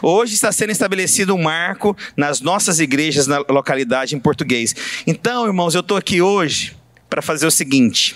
Hoje 0.02 0.34
está 0.34 0.52
sendo 0.52 0.72
estabelecido 0.72 1.36
um 1.36 1.42
marco 1.42 1.96
nas 2.16 2.40
nossas 2.40 2.80
igrejas 2.80 3.28
na 3.28 3.40
localidade 3.50 4.16
em 4.16 4.20
português. 4.20 4.76
Então, 5.06 5.46
irmãos, 5.46 5.76
eu 5.76 5.82
estou 5.82 5.98
aqui 5.98 6.22
hoje 6.22 6.76
para 7.10 7.22
fazer 7.22 7.46
o 7.46 7.52
seguinte. 7.52 8.16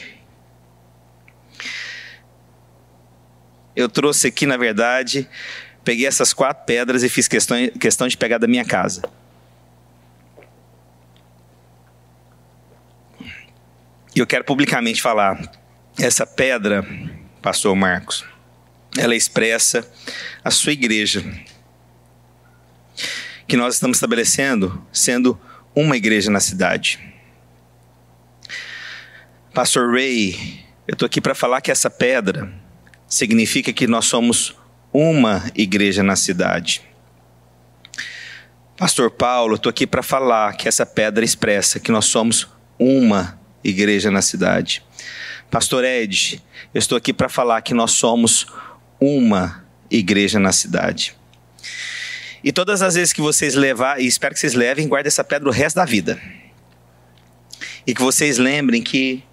Eu 3.76 3.90
trouxe 3.90 4.28
aqui, 4.28 4.46
na 4.46 4.58
verdade, 4.58 5.28
peguei 5.84 6.06
essas 6.06 6.34
quatro 6.34 6.66
pedras 6.66 7.04
e 7.04 7.10
fiz 7.10 7.28
questão, 7.28 7.58
questão 7.80 8.08
de 8.08 8.18
pegar 8.18 8.38
da 8.38 8.48
minha 8.48 8.66
casa. 8.66 9.02
E 14.14 14.20
eu 14.20 14.28
quero 14.28 14.44
publicamente 14.44 15.02
falar: 15.02 15.52
essa 15.98 16.26
pedra, 16.28 16.86
Pastor 17.42 17.76
Marcos, 17.76 18.24
ela 18.96 19.16
expressa 19.16 19.90
a 20.44 20.52
sua 20.52 20.74
igreja, 20.74 21.24
que 23.48 23.58
nós 23.58 23.74
estamos 23.74 23.98
estabelecendo 23.98 24.86
sendo 24.92 25.40
uma 25.76 25.98
igreja 25.98 26.30
na 26.30 26.40
cidade. 26.40 27.00
Pastor 29.54 29.92
Ray, 29.92 30.64
eu 30.88 30.94
estou 30.94 31.08
aqui 31.08 31.20
para 31.20 31.34
falar 31.34 31.62
que 31.62 31.72
essa 31.72 31.90
pedra 31.90 32.54
significa 33.08 33.74
que 33.74 33.88
nós 33.88 34.06
somos 34.06 34.56
uma 34.94 35.44
igreja 35.56 36.04
na 36.04 36.16
cidade. 36.16 36.82
Pastor 38.78 39.10
Paulo, 39.10 39.56
estou 39.56 39.70
aqui 39.70 39.88
para 39.88 40.04
falar 40.04 40.54
que 40.54 40.68
essa 40.68 40.86
pedra 40.86 41.26
expressa 41.26 41.80
que 41.80 41.92
nós 41.92 42.06
somos 42.06 42.48
uma 42.78 43.41
igreja 43.64 44.10
na 44.12 44.22
cidade. 44.22 44.84
Pastor 45.50 45.84
Ed, 45.84 46.42
eu 46.74 46.80
estou 46.80 46.98
aqui 46.98 47.12
para 47.12 47.28
falar 47.28 47.62
que 47.62 47.74
nós 47.74 47.92
somos 47.92 48.48
uma 49.00 49.64
igreja 49.90 50.40
na 50.40 50.52
cidade. 50.52 51.16
E 52.44 52.52
todas 52.52 52.82
as 52.82 52.96
vezes 52.96 53.14
que 53.14 53.22
vocês 53.22 53.54
levar, 53.54 54.02
e 54.02 54.08
espero 54.08 54.34
que 54.34 54.40
vocês 54.40 54.54
levem, 54.54 54.88
guardem 54.88 55.08
essa 55.08 55.24
pedra 55.24 55.48
o 55.48 55.52
resto 55.52 55.76
da 55.76 55.86
vida. 55.86 56.20
E 57.86 57.94
que 57.94 58.02
vocês 58.02 58.38
lembrem 58.38 58.82
que 58.82 59.24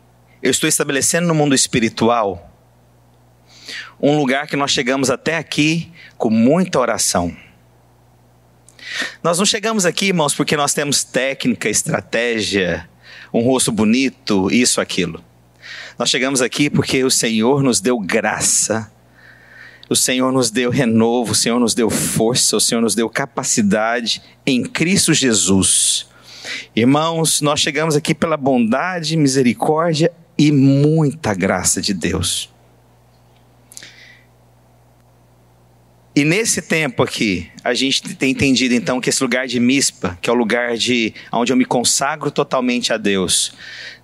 eu 0.42 0.50
estou 0.50 0.68
estabelecendo 0.68 1.26
no 1.26 1.34
mundo 1.34 1.54
espiritual 1.54 2.44
um 4.00 4.16
lugar 4.16 4.46
que 4.46 4.56
nós 4.56 4.70
chegamos 4.70 5.10
até 5.10 5.36
aqui 5.36 5.90
com 6.16 6.30
muita 6.30 6.78
oração. 6.78 7.36
Nós 9.22 9.38
não 9.38 9.46
chegamos 9.46 9.84
aqui, 9.84 10.06
irmãos, 10.06 10.34
porque 10.34 10.56
nós 10.56 10.72
temos 10.72 11.02
técnica, 11.04 11.68
estratégia, 11.68 12.88
um 13.32 13.42
rosto 13.42 13.70
bonito, 13.70 14.50
isso, 14.50 14.80
aquilo. 14.80 15.22
Nós 15.98 16.08
chegamos 16.08 16.40
aqui 16.40 16.70
porque 16.70 17.02
o 17.04 17.10
Senhor 17.10 17.62
nos 17.62 17.80
deu 17.80 17.98
graça 17.98 18.90
o 19.88 19.96
Senhor 19.96 20.30
nos 20.30 20.50
deu 20.50 20.70
renovo, 20.70 21.32
o 21.32 21.34
Senhor 21.34 21.58
nos 21.58 21.74
deu 21.74 21.88
força, 21.88 22.56
o 22.56 22.60
Senhor 22.60 22.80
nos 22.80 22.94
deu 22.94 23.08
capacidade 23.08 24.20
em 24.44 24.62
Cristo 24.62 25.14
Jesus. 25.14 26.06
Irmãos, 26.76 27.40
nós 27.40 27.60
chegamos 27.60 27.96
aqui 27.96 28.14
pela 28.14 28.36
bondade, 28.36 29.16
misericórdia 29.16 30.12
e 30.36 30.52
muita 30.52 31.34
graça 31.34 31.80
de 31.80 31.94
Deus. 31.94 32.50
E 36.18 36.24
nesse 36.24 36.60
tempo 36.60 37.04
aqui, 37.04 37.46
a 37.62 37.72
gente 37.72 38.02
tem 38.16 38.32
entendido 38.32 38.74
então 38.74 39.00
que 39.00 39.08
esse 39.08 39.22
lugar 39.22 39.46
de 39.46 39.60
mispa, 39.60 40.18
que 40.20 40.28
é 40.28 40.32
o 40.32 40.36
lugar 40.36 40.76
de 40.76 41.14
onde 41.30 41.52
eu 41.52 41.56
me 41.56 41.64
consagro 41.64 42.28
totalmente 42.28 42.92
a 42.92 42.96
Deus, 42.96 43.52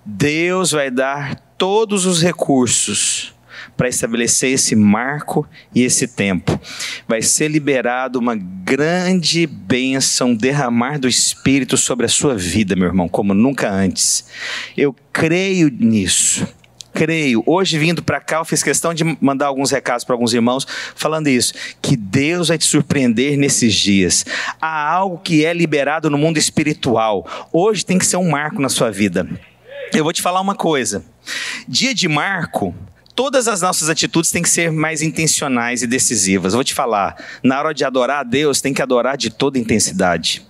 Deus 0.05 0.71
vai 0.71 0.89
dar 0.89 1.35
todos 1.57 2.05
os 2.05 2.21
recursos 2.21 3.33
para 3.75 3.89
estabelecer 3.89 4.53
esse 4.53 4.77
marco 4.77 5.45
e 5.75 5.83
esse 5.83 6.07
tempo. 6.07 6.57
Vai 7.05 7.21
ser 7.21 7.49
liberado 7.49 8.17
uma 8.17 8.35
grande 8.37 9.45
bênção, 9.45 10.33
derramar 10.33 10.97
do 10.97 11.09
Espírito 11.09 11.75
sobre 11.75 12.05
a 12.05 12.09
sua 12.09 12.33
vida, 12.33 12.77
meu 12.77 12.87
irmão, 12.87 13.09
como 13.09 13.33
nunca 13.33 13.69
antes. 13.69 14.25
Eu 14.77 14.95
creio 15.11 15.69
nisso 15.69 16.47
creio. 16.95 17.43
Hoje, 17.45 17.77
vindo 17.77 18.01
para 18.01 18.21
cá, 18.21 18.37
eu 18.37 18.45
fiz 18.45 18.63
questão 18.63 18.93
de 18.93 19.03
mandar 19.19 19.47
alguns 19.47 19.69
recados 19.69 20.05
para 20.05 20.15
alguns 20.15 20.33
irmãos, 20.33 20.65
falando 20.95 21.27
isso, 21.27 21.53
que 21.81 21.97
Deus 21.97 22.47
vai 22.47 22.57
te 22.57 22.65
surpreender 22.65 23.37
nesses 23.37 23.75
dias. 23.75 24.25
Há 24.61 24.91
algo 24.93 25.17
que 25.17 25.45
é 25.45 25.53
liberado 25.53 26.09
no 26.09 26.17
mundo 26.17 26.37
espiritual. 26.37 27.27
Hoje 27.51 27.85
tem 27.85 27.97
que 27.97 28.05
ser 28.05 28.17
um 28.17 28.29
marco 28.29 28.61
na 28.61 28.69
sua 28.69 28.89
vida. 28.89 29.27
Eu 29.93 30.05
vou 30.05 30.13
te 30.13 30.21
falar 30.21 30.39
uma 30.39 30.55
coisa. 30.55 31.03
Dia 31.67 31.93
de 31.93 32.07
marco 32.07 32.73
todas 33.15 33.47
as 33.47 33.61
nossas 33.61 33.89
atitudes 33.89 34.29
têm 34.29 34.43
que 34.43 34.49
ser 34.49 34.71
mais 34.71 35.01
intencionais 35.01 35.81
e 35.81 35.87
decisivas. 35.87 36.53
Eu 36.53 36.57
vou 36.57 36.63
te 36.63 36.73
falar, 36.73 37.15
na 37.41 37.57
hora 37.57 37.73
de 37.73 37.85
adorar 37.85 38.19
a 38.19 38.23
Deus, 38.23 38.59
tem 38.59 38.73
que 38.73 38.81
adorar 38.81 39.15
de 39.15 39.29
toda 39.29 39.57
intensidade. 39.57 40.45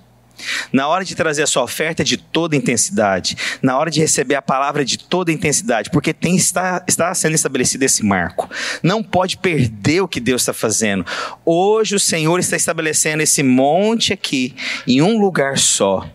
Na 0.72 0.88
hora 0.88 1.06
de 1.06 1.16
trazer 1.16 1.44
a 1.44 1.48
sua 1.48 1.64
oferta 1.64 2.04
de 2.04 2.18
toda 2.18 2.56
intensidade, 2.56 3.38
na 3.62 3.78
hora 3.78 3.90
de 3.90 4.00
receber 4.00 4.36
a 4.36 4.42
palavra 4.42 4.84
de 4.84 4.98
toda 4.98 5.32
intensidade, 5.32 5.90
porque 5.90 6.14
tem 6.14 6.36
está, 6.36 6.84
está 6.88 7.14
sendo 7.14 7.36
estabelecido 7.36 7.84
esse 7.84 8.04
marco. 8.04 8.50
Não 8.84 9.04
pode 9.04 9.38
perder 9.38 10.02
o 10.02 10.08
que 10.08 10.20
Deus 10.20 10.42
está 10.42 10.54
fazendo. 10.54 11.06
Hoje 11.46 11.96
o 11.96 12.00
Senhor 12.00 12.40
está 12.40 12.56
estabelecendo 12.56 13.24
esse 13.24 13.44
monte 13.44 14.14
aqui 14.14 14.56
em 14.88 15.02
um 15.02 15.20
lugar 15.20 15.58
só. 15.58 16.08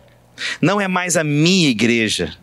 Não 0.61 0.81
é 0.81 0.89
mais 0.89 1.17
a 1.17 1.25
minha 1.25 1.69
igreja, 1.69 2.35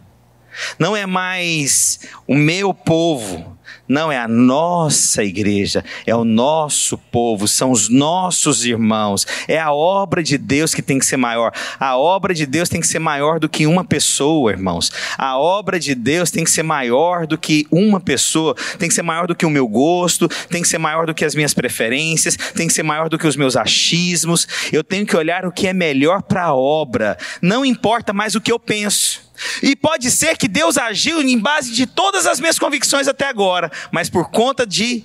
não 0.78 0.96
é 0.96 1.06
mais 1.06 2.00
o 2.28 2.36
meu 2.36 2.74
povo, 2.74 3.57
não 3.88 4.12
é 4.12 4.18
a 4.18 4.28
nossa 4.28 5.24
igreja, 5.24 5.84
é 6.06 6.16
o 6.16 6.24
nosso 6.24 6.98
povo, 6.98 7.48
são 7.48 7.72
os 7.72 7.90
nossos 7.90 8.66
irmãos. 8.66 9.26
É 9.48 9.60
a 9.60 9.72
obra 9.72 10.22
de 10.22 10.38
Deus 10.38 10.74
que 10.74 10.82
tem 10.82 11.00
que 11.00 11.06
ser 11.06 11.18
maior. 11.18 11.52
A 11.80 11.98
obra 11.98 12.34
de 12.34 12.46
Deus 12.46 12.70
tem 12.70 12.82
que 12.82 12.88
ser 12.88 13.00
maior 13.00 13.40
do 13.40 13.50
que 13.50 13.66
uma 13.66 13.84
pessoa, 13.86 14.52
irmãos. 14.52 14.92
A 15.18 15.38
obra 15.38 15.80
de 15.80 15.96
Deus 15.96 16.32
tem 16.32 16.44
que 16.44 16.52
ser 16.52 16.64
maior 16.64 17.26
do 17.26 17.38
que 17.38 17.66
uma 17.72 18.00
pessoa, 18.00 18.56
tem 18.78 18.90
que 18.90 18.96
ser 18.96 19.04
maior 19.04 19.28
do 19.28 19.36
que 19.36 19.46
o 19.46 19.50
meu 19.50 19.68
gosto, 19.68 20.28
tem 20.50 20.62
que 20.62 20.68
ser 20.68 20.78
maior 20.78 21.06
do 21.06 21.14
que 21.14 21.26
as 21.26 21.36
minhas 21.36 21.54
preferências, 21.54 22.36
tem 22.56 22.68
que 22.68 22.74
ser 22.74 22.84
maior 22.84 23.10
do 23.10 23.18
que 23.18 23.28
os 23.28 23.36
meus 23.36 23.56
achismos. 23.56 24.48
Eu 24.72 24.84
tenho 24.84 25.06
que 25.06 25.16
olhar 25.16 25.46
o 25.46 25.52
que 25.52 25.68
é 25.68 25.74
melhor 25.74 26.22
para 26.22 26.46
a 26.46 26.54
obra. 26.54 27.18
Não 27.42 27.66
importa 27.66 28.14
mais 28.14 28.36
o 28.36 28.42
que 28.42 28.52
eu 28.52 28.60
penso. 28.60 29.27
E 29.62 29.76
pode 29.76 30.10
ser 30.12 30.38
que 30.38 30.48
Deus 30.48 30.78
agiu 30.78 31.22
em 31.22 31.38
base 31.38 31.72
de 31.72 31.86
todas 31.86 32.26
as 32.26 32.40
minhas 32.40 32.58
convicções 32.58 33.08
até 33.08 33.28
agora, 33.28 33.72
mas 33.92 34.10
por 34.10 34.30
conta 34.30 34.66
de 34.66 35.04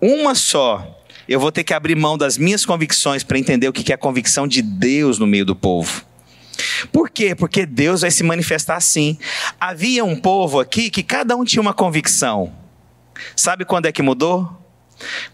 uma 0.00 0.34
só, 0.34 1.00
eu 1.28 1.38
vou 1.38 1.52
ter 1.52 1.64
que 1.64 1.74
abrir 1.74 1.94
mão 1.94 2.16
das 2.16 2.38
minhas 2.38 2.64
convicções 2.64 3.22
para 3.22 3.38
entender 3.38 3.68
o 3.68 3.72
que 3.72 3.92
é 3.92 3.94
a 3.94 3.98
convicção 3.98 4.46
de 4.46 4.62
Deus 4.62 5.18
no 5.18 5.26
meio 5.26 5.44
do 5.44 5.54
povo. 5.54 6.04
Por 6.92 7.10
quê? 7.10 7.34
Porque 7.34 7.64
Deus 7.64 8.02
vai 8.02 8.10
se 8.10 8.22
manifestar 8.22 8.76
assim. 8.76 9.18
Havia 9.60 10.04
um 10.04 10.16
povo 10.16 10.60
aqui 10.60 10.90
que 10.90 11.02
cada 11.02 11.36
um 11.36 11.44
tinha 11.44 11.60
uma 11.60 11.74
convicção. 11.74 12.52
Sabe 13.36 13.64
quando 13.64 13.86
é 13.86 13.92
que 13.92 14.02
mudou? 14.02 14.58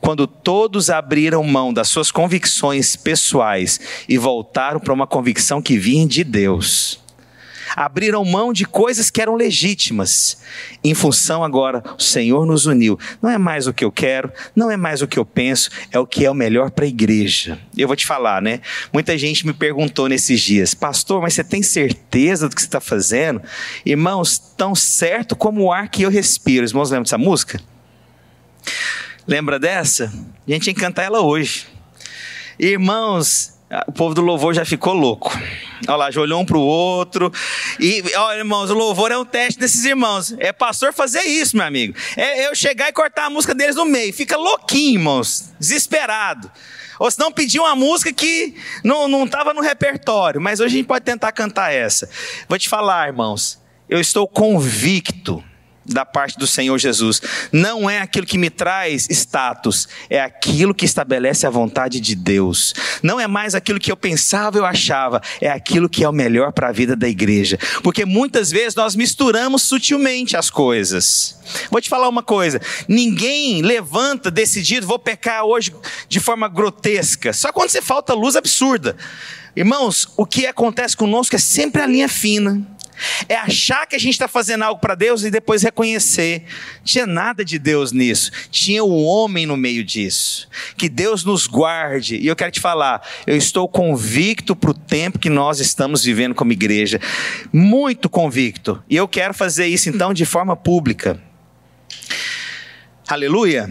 Quando 0.00 0.26
todos 0.26 0.90
abriram 0.90 1.42
mão 1.42 1.72
das 1.72 1.88
suas 1.88 2.10
convicções 2.10 2.94
pessoais 2.94 3.80
e 4.08 4.16
voltaram 4.16 4.78
para 4.78 4.92
uma 4.92 5.06
convicção 5.06 5.60
que 5.60 5.76
vinha 5.76 6.06
de 6.06 6.22
Deus 6.22 7.00
abriram 7.76 8.24
mão 8.24 8.52
de 8.52 8.64
coisas 8.64 9.10
que 9.10 9.20
eram 9.20 9.36
legítimas. 9.36 10.38
Em 10.82 10.94
função 10.94 11.44
agora, 11.44 11.84
o 11.98 12.02
Senhor 12.02 12.46
nos 12.46 12.64
uniu. 12.64 12.98
Não 13.20 13.28
é 13.28 13.36
mais 13.36 13.66
o 13.66 13.74
que 13.74 13.84
eu 13.84 13.92
quero, 13.92 14.32
não 14.54 14.70
é 14.70 14.76
mais 14.76 15.02
o 15.02 15.06
que 15.06 15.18
eu 15.18 15.26
penso, 15.26 15.70
é 15.92 15.98
o 15.98 16.06
que 16.06 16.24
é 16.24 16.30
o 16.30 16.34
melhor 16.34 16.70
para 16.70 16.86
a 16.86 16.88
igreja. 16.88 17.58
Eu 17.76 17.86
vou 17.86 17.94
te 17.94 18.06
falar, 18.06 18.40
né? 18.40 18.62
Muita 18.92 19.18
gente 19.18 19.46
me 19.46 19.52
perguntou 19.52 20.08
nesses 20.08 20.40
dias, 20.40 20.72
pastor, 20.72 21.20
mas 21.20 21.34
você 21.34 21.44
tem 21.44 21.62
certeza 21.62 22.48
do 22.48 22.54
que 22.54 22.62
você 22.62 22.66
está 22.66 22.80
fazendo? 22.80 23.42
Irmãos, 23.84 24.38
tão 24.56 24.74
certo 24.74 25.36
como 25.36 25.64
o 25.64 25.72
ar 25.72 25.88
que 25.88 26.02
eu 26.02 26.10
respiro. 26.10 26.64
Os 26.64 26.70
irmãos 26.70 26.90
lembram 26.90 27.02
dessa 27.02 27.18
música? 27.18 27.60
Lembra 29.26 29.58
dessa? 29.58 30.12
A 30.46 30.50
gente 30.50 30.72
que 30.72 30.80
cantar 30.80 31.02
ela 31.02 31.20
hoje. 31.20 31.66
Irmãos, 32.58 33.55
o 33.86 33.92
povo 33.92 34.14
do 34.14 34.20
louvor 34.20 34.54
já 34.54 34.64
ficou 34.64 34.94
louco. 34.94 35.36
Olha 35.88 35.96
lá, 35.96 36.10
já 36.10 36.20
olhou 36.20 36.40
um 36.40 36.44
para 36.44 36.56
o 36.56 36.60
outro. 36.60 37.32
E, 37.80 38.02
olha, 38.16 38.38
irmãos, 38.38 38.70
o 38.70 38.74
louvor 38.74 39.10
é 39.10 39.18
um 39.18 39.24
teste 39.24 39.58
desses 39.58 39.84
irmãos. 39.84 40.34
É 40.38 40.52
pastor 40.52 40.92
fazer 40.92 41.22
isso, 41.22 41.56
meu 41.56 41.66
amigo. 41.66 41.94
É 42.16 42.46
eu 42.46 42.54
chegar 42.54 42.88
e 42.88 42.92
cortar 42.92 43.26
a 43.26 43.30
música 43.30 43.54
deles 43.54 43.74
no 43.74 43.84
meio. 43.84 44.12
Fica 44.12 44.36
louquinho, 44.36 45.00
irmãos. 45.00 45.50
Desesperado. 45.58 46.50
Ou 46.98 47.10
se 47.10 47.18
não 47.18 47.32
pedir 47.32 47.58
uma 47.58 47.74
música 47.74 48.12
que 48.12 48.54
não 48.84 49.24
estava 49.24 49.52
no 49.52 49.60
repertório. 49.60 50.40
Mas 50.40 50.60
hoje 50.60 50.74
a 50.74 50.78
gente 50.78 50.86
pode 50.86 51.04
tentar 51.04 51.32
cantar 51.32 51.72
essa. 51.72 52.08
Vou 52.48 52.58
te 52.58 52.68
falar, 52.68 53.08
irmãos. 53.08 53.60
Eu 53.88 54.00
estou 54.00 54.26
convicto 54.28 55.42
da 55.86 56.04
parte 56.04 56.38
do 56.38 56.46
Senhor 56.46 56.78
Jesus. 56.78 57.20
Não 57.52 57.88
é 57.88 58.00
aquilo 58.00 58.26
que 58.26 58.38
me 58.38 58.50
traz 58.50 59.08
status, 59.10 59.88
é 60.10 60.20
aquilo 60.20 60.74
que 60.74 60.84
estabelece 60.84 61.46
a 61.46 61.50
vontade 61.50 62.00
de 62.00 62.14
Deus. 62.14 62.74
Não 63.02 63.20
é 63.20 63.26
mais 63.26 63.54
aquilo 63.54 63.80
que 63.80 63.90
eu 63.90 63.96
pensava, 63.96 64.58
eu 64.58 64.66
achava, 64.66 65.20
é 65.40 65.50
aquilo 65.50 65.88
que 65.88 66.04
é 66.04 66.08
o 66.08 66.12
melhor 66.12 66.52
para 66.52 66.68
a 66.68 66.72
vida 66.72 66.96
da 66.96 67.08
igreja. 67.08 67.58
Porque 67.82 68.04
muitas 68.04 68.50
vezes 68.50 68.74
nós 68.74 68.96
misturamos 68.96 69.62
sutilmente 69.62 70.36
as 70.36 70.50
coisas. 70.50 71.38
Vou 71.70 71.80
te 71.80 71.88
falar 71.88 72.08
uma 72.08 72.22
coisa: 72.22 72.60
ninguém 72.88 73.62
levanta 73.62 74.30
decidido, 74.30 74.86
vou 74.86 74.98
pecar 74.98 75.44
hoje 75.44 75.72
de 76.08 76.20
forma 76.20 76.48
grotesca, 76.48 77.32
só 77.32 77.52
quando 77.52 77.70
você 77.70 77.82
falta 77.82 78.14
luz 78.14 78.36
absurda. 78.36 78.96
Irmãos, 79.54 80.06
o 80.18 80.26
que 80.26 80.46
acontece 80.46 80.94
conosco 80.94 81.34
é 81.34 81.38
sempre 81.38 81.80
a 81.80 81.86
linha 81.86 82.08
fina 82.08 82.75
é 83.28 83.36
achar 83.36 83.86
que 83.86 83.96
a 83.96 83.98
gente 83.98 84.12
está 84.12 84.28
fazendo 84.28 84.62
algo 84.62 84.80
para 84.80 84.94
Deus 84.94 85.22
e 85.22 85.30
depois 85.30 85.62
reconhecer. 85.62 86.44
Tinha 86.84 87.06
nada 87.06 87.44
de 87.44 87.58
Deus 87.58 87.92
nisso. 87.92 88.30
Tinha 88.50 88.82
o 88.82 89.02
homem 89.04 89.46
no 89.46 89.56
meio 89.56 89.84
disso. 89.84 90.48
Que 90.76 90.88
Deus 90.88 91.24
nos 91.24 91.46
guarde. 91.46 92.16
E 92.16 92.26
eu 92.26 92.36
quero 92.36 92.50
te 92.50 92.60
falar, 92.60 93.06
eu 93.26 93.36
estou 93.36 93.68
convicto 93.68 94.54
para 94.54 94.70
o 94.70 94.74
tempo 94.74 95.18
que 95.18 95.30
nós 95.30 95.60
estamos 95.60 96.04
vivendo 96.04 96.34
como 96.34 96.52
igreja. 96.52 97.00
Muito 97.52 98.08
convicto. 98.08 98.82
E 98.88 98.96
eu 98.96 99.08
quero 99.08 99.34
fazer 99.34 99.66
isso 99.66 99.88
então 99.88 100.12
de 100.12 100.24
forma 100.24 100.56
pública. 100.56 101.20
Aleluia. 103.08 103.70